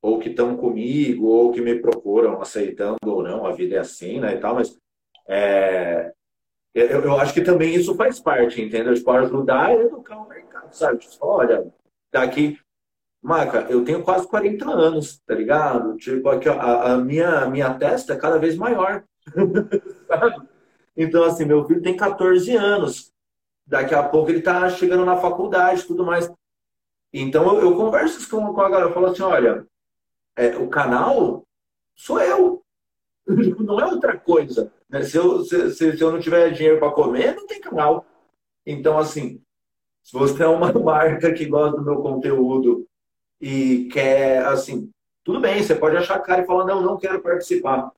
[0.01, 4.19] ou que estão comigo ou que me procuram, aceitando ou não, a vida é assim,
[4.19, 4.77] né, e tal, mas
[5.29, 6.11] é,
[6.73, 8.93] eu, eu, acho que também isso faz parte, entendeu?
[8.93, 10.99] Tipo, ajudar a educar o mercado, sabe?
[10.99, 11.71] Tipo, olha,
[12.11, 12.57] daqui
[13.23, 15.95] Maca, eu tenho quase 40 anos, tá ligado?
[15.95, 19.05] Tipo, aqui, ó, a, a, minha, minha testa é cada vez maior.
[20.97, 23.13] então, assim, meu filho tem 14 anos.
[23.65, 26.29] Daqui a pouco ele tá chegando na faculdade e tudo mais.
[27.13, 28.89] Então, eu, eu converso com, com a galera.
[28.89, 29.65] Eu falo assim, olha,
[30.35, 31.43] é, o canal
[31.95, 32.62] sou eu.
[33.59, 34.71] Não é outra coisa.
[34.89, 35.03] Né?
[35.03, 38.05] Se, eu, se, se, eu não tiver dinheiro para comer, não tem canal.
[38.65, 39.41] Então, assim,
[40.03, 42.85] se você é uma marca que gosta do meu conteúdo
[43.39, 44.89] e quer, assim,
[45.23, 47.91] tudo bem, você pode achar cara e falar, não, não quero participar.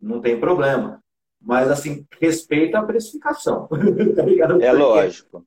[0.00, 1.02] Não tem problema.
[1.40, 3.68] Mas, assim, respeita a precificação.
[4.14, 5.46] tá é lógico.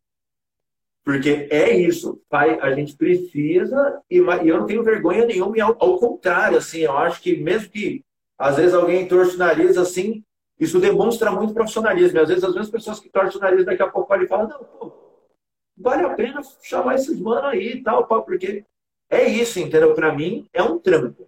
[1.04, 5.76] Porque é isso, pai, a gente precisa, e, eu não tenho vergonha nenhuma, e ao,
[5.80, 8.06] ao, contrário, assim, eu acho que mesmo que
[8.42, 10.24] às vezes alguém torce o nariz, assim,
[10.60, 12.20] isso demonstra muito profissionalismo.
[12.20, 14.64] Às vezes as mesmas pessoas que torcem o nariz daqui a pouco podem falar, não,
[14.64, 14.92] pô,
[15.78, 18.66] vale a pena chamar esses mano aí e tal, pô, porque
[19.10, 19.94] é isso, entendeu?
[19.94, 21.28] Para mim, é um trampo.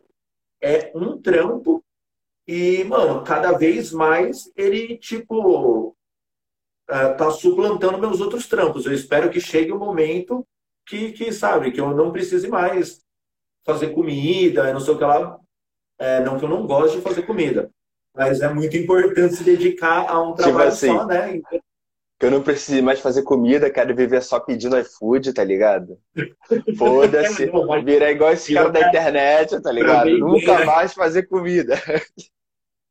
[0.61, 1.83] É um trampo
[2.47, 8.85] e, mano, cada vez mais ele, tipo, uh, tá suplantando meus outros trampos.
[8.85, 10.45] Eu espero que chegue o um momento
[10.85, 13.01] que, que sabe, que eu não precise mais
[13.65, 15.39] fazer comida, não sei o que lá.
[16.03, 17.71] É, não que eu não goste de fazer comida,
[18.13, 21.39] mas é muito importante se dedicar a um Tipo trabalho assim, só, né?
[22.19, 25.97] que eu não preciso mais fazer comida, quero viver só pedindo iFood, tá ligado?
[26.77, 30.09] Foda-se, Não, virar igual esse cara da internet, tá ligado?
[30.17, 30.65] Nunca né?
[30.65, 31.75] mais fazer comida.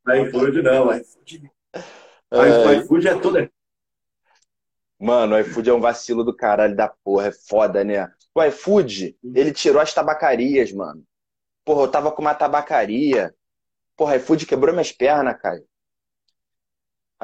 [0.08, 1.52] iFood não, iFood,
[2.32, 2.76] Ai.
[2.78, 3.50] iFood é tudo.
[4.98, 8.10] Mano, o iFood é um vacilo do caralho da porra, é foda, né?
[8.34, 11.04] O iFood, ele tirou as tabacarias, mano.
[11.64, 13.34] Porra, eu tava com uma tabacaria.
[13.96, 15.62] Porra, iFood quebrou minhas pernas, cara.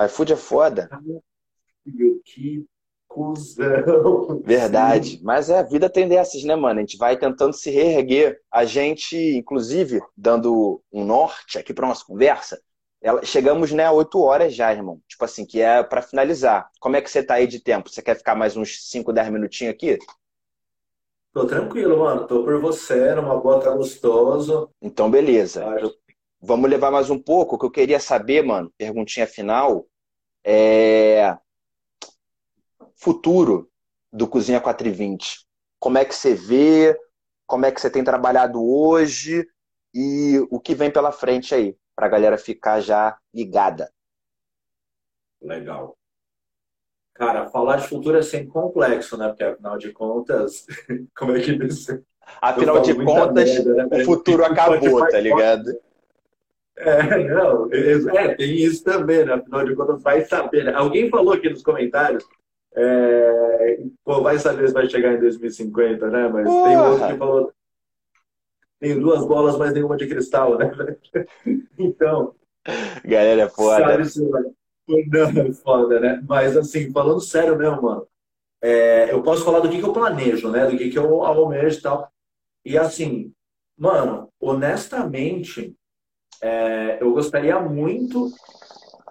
[0.07, 0.89] iFood é foda.
[2.24, 2.64] Que
[3.07, 4.41] cuzão.
[4.45, 5.20] Verdade.
[5.22, 6.78] Mas é, a vida tem dessas, né, mano?
[6.78, 8.41] A gente vai tentando se reerguer.
[8.53, 12.61] A gente, inclusive, dando um norte aqui pra nossa conversa,
[13.01, 15.01] ela- chegamos, né, a 8 horas já, irmão.
[15.09, 16.68] Tipo assim, que é pra finalizar.
[16.80, 17.89] Como é que você tá aí de tempo?
[17.89, 19.99] Você quer ficar mais uns 5, 10 minutinhos aqui?
[21.33, 22.26] Tô tranquilo, mano.
[22.26, 24.70] Tô por você, numa boa, tá gostoso.
[24.81, 25.64] Então, beleza.
[26.41, 27.57] Vamos levar mais um pouco.
[27.57, 29.87] O que eu queria saber, mano, perguntinha final,
[30.45, 31.37] é
[32.97, 33.70] futuro
[34.12, 35.47] do Cozinha 420.
[35.79, 36.99] Como é que você vê?
[37.47, 39.47] Como é que você tem trabalhado hoje?
[39.95, 43.93] E o que vem pela frente aí, pra galera ficar já ligada.
[45.41, 45.97] Legal.
[47.18, 49.28] Cara, falar de futuro é sempre complexo, né?
[49.28, 50.64] Porque afinal de contas,
[51.18, 52.00] como é que isso?
[52.40, 55.76] Afinal de contas, merda, né, o futuro acabou, tá ligado?
[56.76, 59.34] É, não, é, tem isso também, né?
[59.34, 60.72] Afinal de contas, vai saber, né?
[60.74, 62.24] Alguém falou aqui nos comentários,
[62.76, 66.28] é, pô, vai saber se vai chegar em 2050, né?
[66.28, 66.88] Mas tem Porra!
[66.88, 67.52] outro que falou,
[68.78, 70.70] tem duas bolas, mas nenhuma de cristal, né?
[71.80, 72.34] Então,
[73.04, 74.04] Galera, é foda.
[74.04, 74.52] sabe.
[74.89, 76.22] Não, é foda, né?
[76.26, 78.07] Mas assim, falando sério mesmo, mano,
[78.62, 80.66] é, eu posso falar do que, que eu planejo, né?
[80.66, 82.12] Do que, que eu almejo e tal.
[82.64, 83.32] E assim,
[83.76, 85.74] mano, honestamente,
[86.43, 88.30] é, eu gostaria muito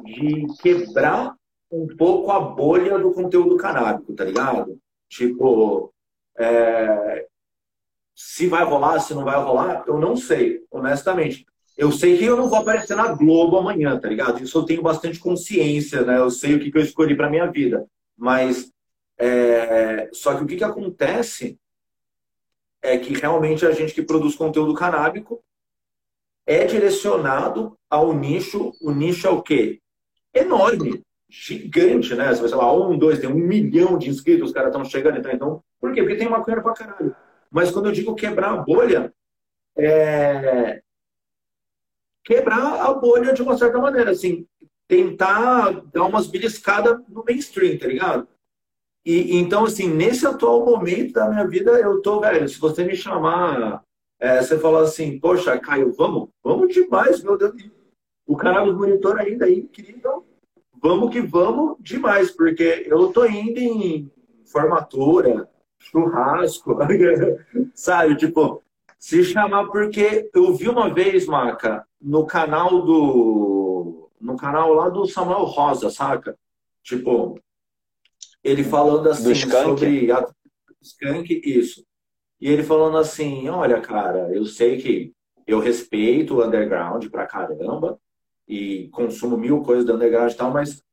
[0.04, 1.36] de quebrar
[1.72, 4.78] um pouco a bolha do conteúdo canábico, tá ligado?
[5.10, 5.94] Tipo,
[6.38, 7.28] é,
[8.16, 11.46] se vai rolar, se não vai rolar, eu não sei, honestamente.
[11.78, 14.44] Eu sei que eu não vou aparecer na Globo amanhã, tá ligado?
[14.44, 16.18] Isso eu tenho bastante consciência, né?
[16.18, 17.86] Eu sei o que, que eu escolhi pra minha vida.
[18.18, 18.74] Mas,
[19.16, 21.60] é, só que o que, que acontece
[22.82, 25.44] é que realmente a gente que produz conteúdo canábico
[26.48, 28.74] é direcionado ao nicho.
[28.82, 29.80] O nicho é o quê?
[30.34, 32.34] Enorme, gigante, né?
[32.34, 35.32] Você vai lá, um, dois, tem um milhão de inscritos, os caras estão chegando, então,
[35.32, 35.64] então.
[35.80, 36.02] Por quê?
[36.02, 37.16] Porque tem maconha pra caralho.
[37.52, 39.14] Mas quando eu digo quebrar a bolha,
[39.78, 40.82] é
[42.28, 44.46] quebrar a bolha de uma certa maneira, assim,
[44.86, 48.28] tentar dar umas beliscadas no mainstream, tá ligado?
[49.06, 52.98] E então, assim, nesse atual momento da minha vida, eu tô, velho, se você me
[52.98, 53.82] chamar,
[54.20, 57.54] é, você falar assim, poxa, Caio, vamos, vamos demais, meu Deus.
[58.28, 60.26] O canal do monitor ainda aí, incrível.
[60.82, 64.12] Vamos que vamos demais, porque eu tô indo em
[64.46, 65.50] formatura,
[65.80, 66.78] churrasco,
[67.74, 68.18] sabe?
[68.18, 68.62] Tipo,
[69.00, 74.10] se chamar, porque eu vi uma vez, Maca, no canal do.
[74.20, 76.36] No canal lá do Samuel Rosa, saca?
[76.84, 77.40] Tipo,
[78.44, 79.24] ele falando assim
[79.76, 80.28] sobre a
[80.82, 81.86] Skank, isso.
[82.42, 85.14] E ele falando assim, olha, cara, eu sei que
[85.46, 88.00] eu respeito o underground pra caramba
[88.48, 90.84] e consumo mil coisas do underground e tal, mas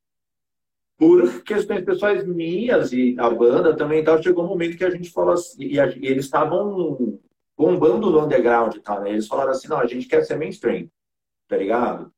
[0.96, 5.10] por questões pessoais minhas e a banda também tal, chegou um momento que a gente
[5.10, 7.18] falou assim, e, a- e eles estavam
[7.56, 9.10] bombando no underground e tal, né?
[9.10, 10.88] Eles falaram assim, não, a gente quer ser mainstream,
[11.48, 12.12] tá ligado?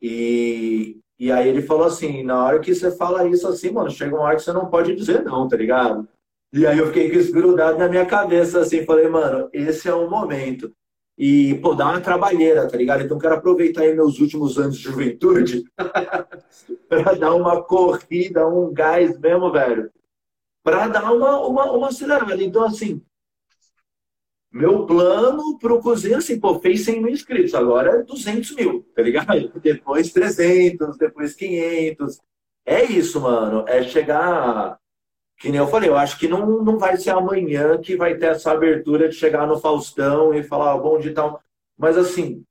[0.00, 4.14] E, e aí ele falou assim, na hora que você fala isso assim, mano, chega
[4.14, 6.08] uma hora que você não pode dizer não, tá ligado?
[6.52, 9.94] E aí eu fiquei com isso grudado na minha cabeça, assim, falei, mano, esse é
[9.94, 10.72] o momento.
[11.16, 13.02] E, pô, dá uma trabalheira, tá ligado?
[13.02, 15.64] Então quero aproveitar aí meus últimos anos de juventude
[16.88, 19.92] pra dar uma corrida, um gás mesmo, velho.
[20.64, 22.42] Pra dar uma, uma, uma acelerada.
[22.42, 23.02] Então, assim,
[24.52, 29.02] meu plano pro Cozinha, assim, pô, fez 100 mil inscritos, agora é 200 mil, tá
[29.02, 29.52] ligado?
[29.62, 32.18] Depois 300, depois 500.
[32.66, 33.64] É isso, mano.
[33.68, 34.78] É chegar.
[35.38, 38.26] Que nem eu falei, eu acho que não, não vai ser amanhã que vai ter
[38.26, 41.40] essa abertura de chegar no Faustão e falar, bom de tal.
[41.78, 42.44] Mas assim,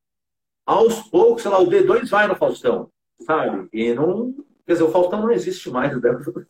[0.66, 2.90] aos poucos, sei lá, o D2 vai no Faustão,
[3.22, 3.68] sabe?
[3.72, 4.34] E não.
[4.70, 6.12] Quer dizer, o Faustão não existe mais, né?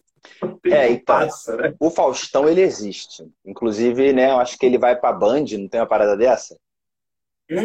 [0.65, 1.15] É, então.
[1.15, 1.74] passa, né?
[1.80, 3.26] O Faustão, ele existe.
[3.45, 6.59] Inclusive, né, eu acho que ele vai pra Band, não tem uma parada dessa?
[7.49, 7.55] É,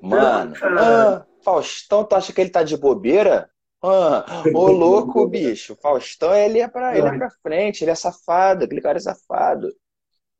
[0.00, 3.50] Mano, ah, Faustão, tu acha que ele tá de bobeira?
[3.82, 5.76] Ah, ô louco, bicho.
[5.82, 9.68] Faustão, ele é pra, ele é pra frente, ele é safado, aquele cara é safado.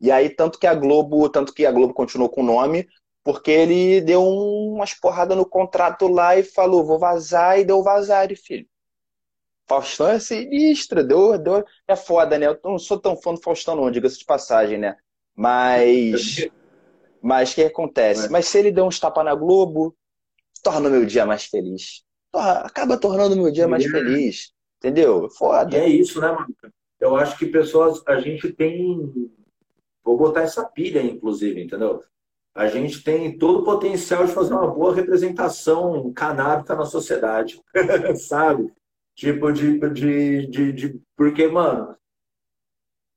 [0.01, 2.87] E aí, tanto que a Globo, tanto que a Globo continuou com o nome,
[3.25, 8.29] porque ele deu umas porradas no contrato lá e falou, vou vazar, e deu vazar,
[8.37, 8.71] filho.
[9.69, 12.47] Faustão é sinistra, deu, deu, é foda, né?
[12.47, 14.97] Eu não sou tão fã do Faustão, não, diga-se de passagem, né?
[15.35, 16.49] Mas.
[17.21, 18.27] Mas o que acontece?
[18.27, 18.29] É.
[18.29, 19.97] Mas se ele deu uns tapas na Globo,
[20.63, 22.03] torna o meu dia mais feliz.
[22.35, 23.89] Acaba tornando o meu dia mais é.
[23.89, 24.53] feliz.
[24.79, 25.31] Entendeu?
[25.31, 25.77] Foda.
[25.77, 26.55] E é isso, né, mano?
[26.99, 29.31] Eu acho que pessoas, a gente tem.
[30.05, 32.03] Vou botar essa pilha, inclusive, entendeu?
[32.55, 37.61] A gente tem todo o potencial de fazer uma boa representação canábica na sociedade,
[38.29, 38.73] sabe?
[39.15, 41.97] Tipo, de, de, de, de, Porque, mano,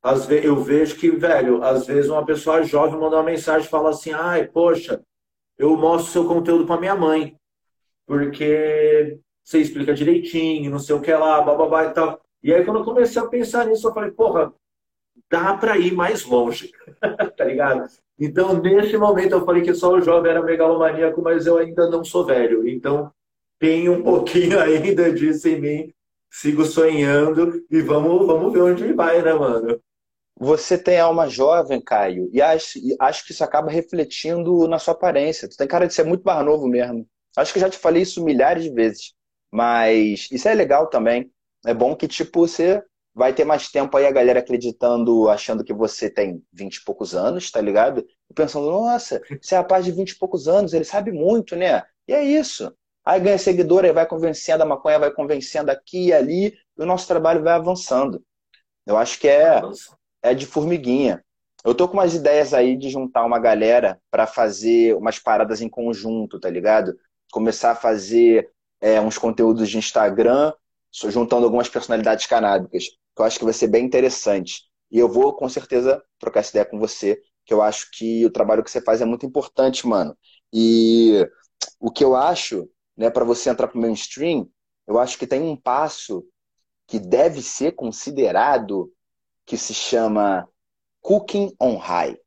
[0.04, 3.90] às eu vejo que, velho, às vezes uma pessoa jovem manda uma mensagem e fala
[3.90, 5.02] assim: ai, poxa,
[5.58, 7.36] eu mostro seu conteúdo para minha mãe,
[8.06, 12.22] porque você explica direitinho, não sei o que lá, bababá e tal.
[12.44, 14.54] E aí, quando eu comecei a pensar nisso, eu falei: porra,
[15.30, 16.72] dá para ir mais longe,
[17.38, 17.88] tá ligado?
[18.20, 22.04] Então, nesse momento, eu falei que só o jovem era megalomaníaco, mas eu ainda não
[22.04, 22.68] sou velho.
[22.68, 23.12] Então,
[23.60, 25.94] tem um pouquinho ainda disso em mim.
[26.30, 29.80] Sigo sonhando e vamos, vamos ver onde vai, né, mano?
[30.38, 34.94] Você tem alma jovem, Caio, e acho, e acho que isso acaba refletindo na sua
[34.94, 35.48] aparência.
[35.48, 37.08] Tu tem cara de ser muito mais novo mesmo.
[37.38, 39.14] Acho que já te falei isso milhares de vezes.
[39.50, 41.32] Mas isso é legal também.
[41.66, 42.84] É bom que, tipo, você
[43.14, 47.16] vai ter mais tempo aí a galera acreditando, achando que você tem 20 e poucos
[47.16, 48.06] anos, tá ligado?
[48.30, 51.82] E pensando, nossa, você é rapaz de 20 e poucos anos, ele sabe muito, né?
[52.10, 52.76] E é isso.
[53.06, 56.86] Aí ganha seguidor, aí vai convencendo, a maconha vai convencendo aqui e ali, e o
[56.86, 58.24] nosso trabalho vai avançando.
[58.86, 59.62] Eu acho que é,
[60.24, 61.24] é de formiguinha.
[61.64, 65.70] Eu tô com umas ideias aí de juntar uma galera para fazer umas paradas em
[65.70, 66.98] conjunto, tá ligado?
[67.32, 68.52] Começar a fazer
[68.82, 70.54] é, uns conteúdos de Instagram,
[70.92, 74.64] juntando algumas personalidades canábicas, que eu acho que vai ser bem interessante.
[74.92, 78.32] E eu vou, com certeza, trocar essa ideia com você, que eu acho que o
[78.32, 80.16] trabalho que você faz é muito importante, mano.
[80.54, 81.28] E
[81.80, 84.48] o que eu acho né, para você entrar para o mainstream,
[84.88, 86.26] eu acho que tem um passo
[86.88, 88.92] que deve ser considerado
[89.46, 90.48] que se chama
[91.02, 92.18] Cooking on High.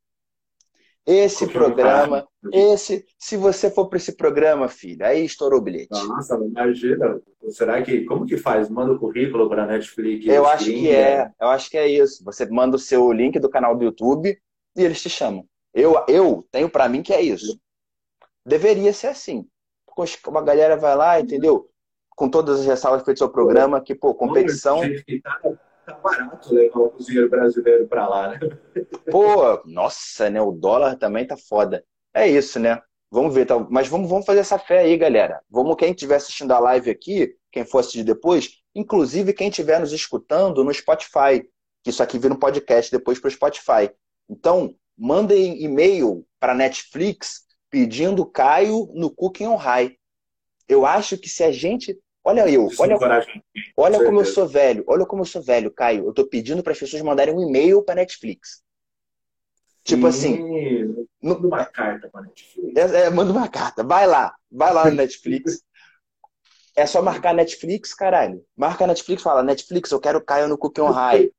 [1.06, 5.88] Esse Cooking programa, esse, se você for para esse programa, filho, aí estourou o bilhete.
[5.90, 7.20] Nossa, imagina.
[7.48, 8.68] Será que como que faz?
[8.68, 10.26] Manda o currículo para Netflix?
[10.26, 11.30] Eu acho que é.
[11.40, 12.22] Eu acho que é isso.
[12.24, 14.38] Você manda o seu link do canal do YouTube
[14.76, 15.48] e eles te chamam.
[15.72, 17.58] Eu, eu tenho para mim que é isso.
[18.44, 19.48] Deveria ser assim
[20.26, 21.68] uma galera vai lá, entendeu?
[22.16, 24.80] Com todas as ressalvas feitas ao programa, que, pô, competição.
[25.22, 25.40] Tá,
[25.86, 28.38] tá barato levar o cozinheiro brasileiro para lá, né?
[29.10, 30.40] Pô, nossa, né?
[30.40, 31.84] O dólar também tá foda.
[32.12, 32.80] É isso, né?
[33.10, 33.58] Vamos ver, tá?
[33.70, 35.40] mas vamos, vamos fazer essa fé aí, galera.
[35.48, 39.92] Vamos, quem estiver assistindo a live aqui, quem for assistir depois, inclusive quem estiver nos
[39.92, 41.42] escutando no Spotify,
[41.82, 43.90] que isso aqui vira um podcast depois para o Spotify.
[44.28, 49.96] Então, mandem e-mail para Netflix pedindo Caio no Cooking on High.
[50.68, 51.98] Eu acho que se a gente.
[52.24, 52.98] Olha eu, olha,
[53.76, 56.04] olha como eu sou velho, olha como eu sou velho, Caio.
[56.06, 58.62] Eu tô pedindo para as pessoas mandarem um e-mail para Netflix.
[59.82, 61.06] Tipo Sim, assim.
[61.22, 62.76] Manda uma carta para Netflix.
[62.76, 63.82] É, é, manda uma carta.
[63.82, 64.34] Vai lá.
[64.52, 65.62] Vai lá no Netflix.
[66.76, 68.44] é só marcar Netflix, caralho.
[68.54, 71.32] Marca Netflix fala, Netflix, eu quero Caio no Cooking on High.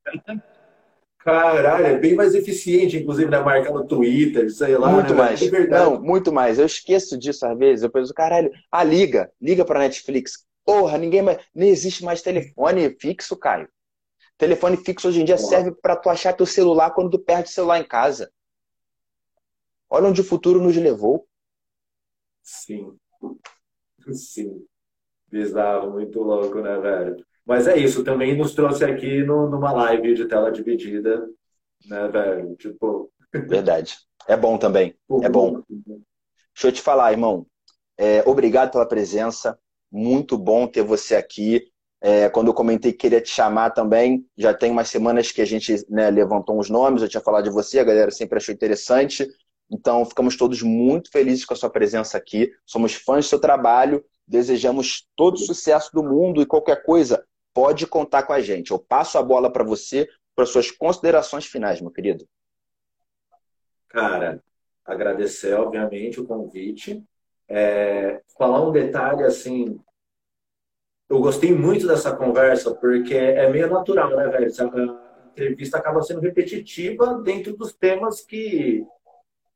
[1.20, 4.90] Caralho, é bem mais eficiente, inclusive, na marca no Twitter, sei lá.
[4.90, 5.18] Muito né?
[5.18, 5.42] mais.
[5.42, 6.58] É Não, muito mais.
[6.58, 7.82] Eu esqueço disso às vezes.
[7.82, 10.46] Eu penso, caralho, ah, liga, liga pra Netflix.
[10.64, 11.38] Porra, ninguém mais.
[11.54, 13.68] Nem existe mais telefone fixo, Caio.
[14.38, 17.52] Telefone fixo hoje em dia serve para tu achar teu celular quando tu perde o
[17.52, 18.32] celular em casa.
[19.90, 21.26] Olha onde o futuro nos levou.
[22.42, 22.96] Sim.
[24.10, 24.64] Sim.
[25.28, 27.26] Bizarro, muito louco, né, velho?
[27.46, 31.28] Mas é isso, também nos trouxe aqui no, numa live de tela dividida,
[31.86, 32.54] né, velho?
[32.56, 33.10] Tipo.
[33.32, 33.96] Verdade.
[34.28, 34.94] É bom também.
[35.22, 35.62] É bom.
[35.68, 37.46] Deixa eu te falar, irmão.
[37.98, 39.58] É, obrigado pela presença.
[39.90, 41.66] Muito bom ter você aqui.
[42.00, 45.44] É, quando eu comentei que queria te chamar também, já tem umas semanas que a
[45.44, 49.28] gente né, levantou uns nomes, eu tinha falado de você, a galera sempre achou interessante.
[49.70, 52.50] Então, ficamos todos muito felizes com a sua presença aqui.
[52.64, 57.24] Somos fãs do seu trabalho, desejamos todo o sucesso do mundo e qualquer coisa
[57.54, 58.70] pode contar com a gente.
[58.70, 62.26] Eu passo a bola para você para suas considerações finais, meu querido.
[63.88, 64.42] Cara,
[64.84, 67.04] agradecer, obviamente, o convite.
[67.48, 69.80] É, falar um detalhe assim.
[71.08, 74.46] Eu gostei muito dessa conversa, porque é meio natural, né, velho?
[74.46, 78.86] A entrevista acaba sendo repetitiva dentro dos temas que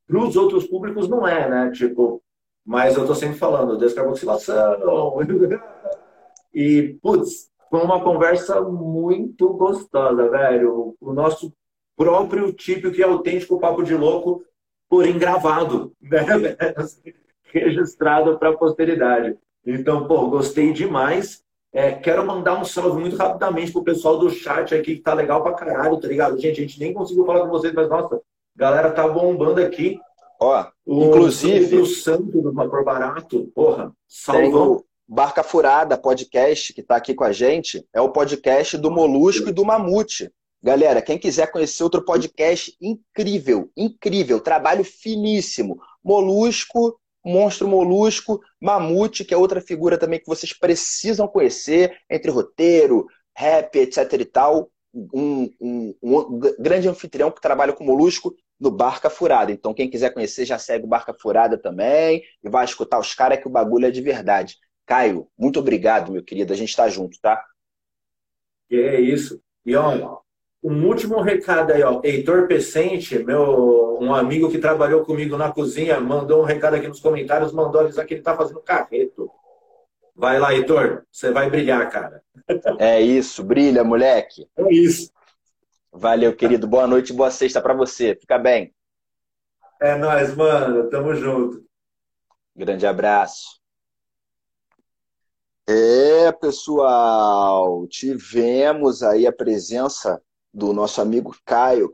[0.06, 1.70] para os outros públicos não é, né?
[1.70, 2.22] Tipo,
[2.64, 5.16] mas eu tô sempre falando descarboxilação.
[6.52, 10.94] e, putz, foi uma conversa muito gostosa, velho.
[11.00, 11.52] O nosso
[11.96, 14.44] próprio, típico e autêntico Papo de Louco,
[14.88, 16.22] porém gravado, né?
[17.46, 19.36] registrado para a posteridade.
[19.66, 21.42] Então, pô, gostei demais.
[21.72, 25.42] É, quero mandar um salve muito rapidamente pro pessoal do chat aqui, que tá legal
[25.42, 26.40] pra caralho, tá ligado?
[26.40, 28.20] Gente, a gente nem conseguiu falar com vocês, mas nossa,
[28.54, 29.98] galera tá bombando aqui.
[30.38, 31.78] Ó, o inclusive.
[31.78, 34.84] O Santo do Vapor Barato, porra, salvou.
[35.06, 39.52] Barca Furada podcast, que está aqui com a gente, é o podcast do Molusco e
[39.52, 40.32] do Mamute.
[40.62, 45.78] Galera, quem quiser conhecer outro podcast incrível, incrível, trabalho finíssimo.
[46.02, 53.06] Molusco, Monstro Molusco, Mamute, que é outra figura também que vocês precisam conhecer, entre roteiro,
[53.36, 54.70] rap, etc e tal.
[55.12, 59.52] Um, um, um grande anfitrião que trabalha com Molusco no Barca Furada.
[59.52, 63.38] Então, quem quiser conhecer, já segue o Barca Furada também e vai escutar os caras
[63.38, 64.56] que o bagulho é de verdade.
[64.86, 66.52] Caio, muito obrigado, meu querido.
[66.52, 67.44] A gente está junto, tá?
[68.70, 69.40] É isso.
[69.64, 70.08] E olha,
[70.62, 72.00] um último recado aí, ó.
[72.02, 77.00] Heitor Pecente, meu, um amigo que trabalhou comigo na cozinha, mandou um recado aqui nos
[77.00, 79.30] comentários, mandou avisar que ele tá fazendo carreto.
[80.14, 81.04] Vai lá, Heitor.
[81.10, 82.22] Você vai brilhar, cara.
[82.78, 84.48] É isso, brilha, moleque.
[84.56, 85.12] É isso.
[85.92, 86.66] Valeu, querido.
[86.66, 88.16] Boa noite, boa sexta para você.
[88.16, 88.74] Fica bem.
[89.80, 90.88] É nóis, mano.
[90.88, 91.64] Tamo junto.
[92.54, 93.60] Grande abraço.
[95.66, 100.20] É, pessoal, tivemos aí a presença
[100.52, 101.90] do nosso amigo Caio.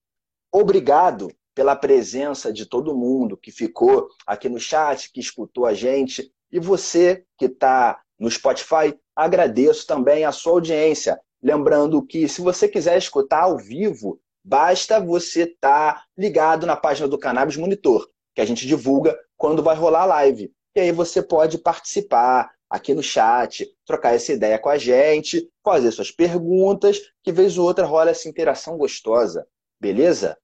[0.53, 6.33] Obrigado pela presença de todo mundo que ficou aqui no chat, que escutou a gente.
[6.51, 11.21] E você que está no Spotify, agradeço também a sua audiência.
[11.41, 17.07] Lembrando que se você quiser escutar ao vivo, basta você estar tá ligado na página
[17.07, 20.53] do Cannabis Monitor, que a gente divulga quando vai rolar a live.
[20.75, 25.91] E aí você pode participar, aqui no chat, trocar essa ideia com a gente, fazer
[25.91, 29.45] suas perguntas, que vez ou outra rola essa interação gostosa,
[29.81, 30.39] beleza?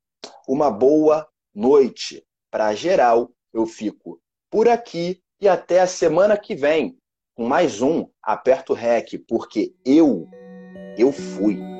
[0.49, 3.31] Uma boa noite para geral.
[3.55, 4.20] Eu fico
[4.51, 6.99] por aqui e até a semana que vem
[7.35, 10.27] com mais um Aperto REC, porque eu,
[10.99, 11.76] eu fui.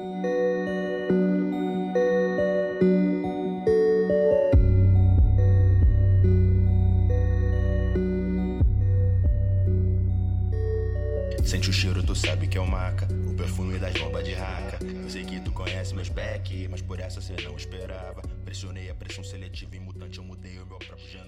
[11.67, 13.09] Sente o cheiro, tu sabe que é o maca.
[13.29, 14.79] O perfume das bombas de raca.
[14.85, 18.23] Eu sei que tu conhece meus back, mas por essa cê não esperava.
[18.45, 21.26] Pressionei a pressão seletiva e mutante, eu mudei o meu próprio genoma.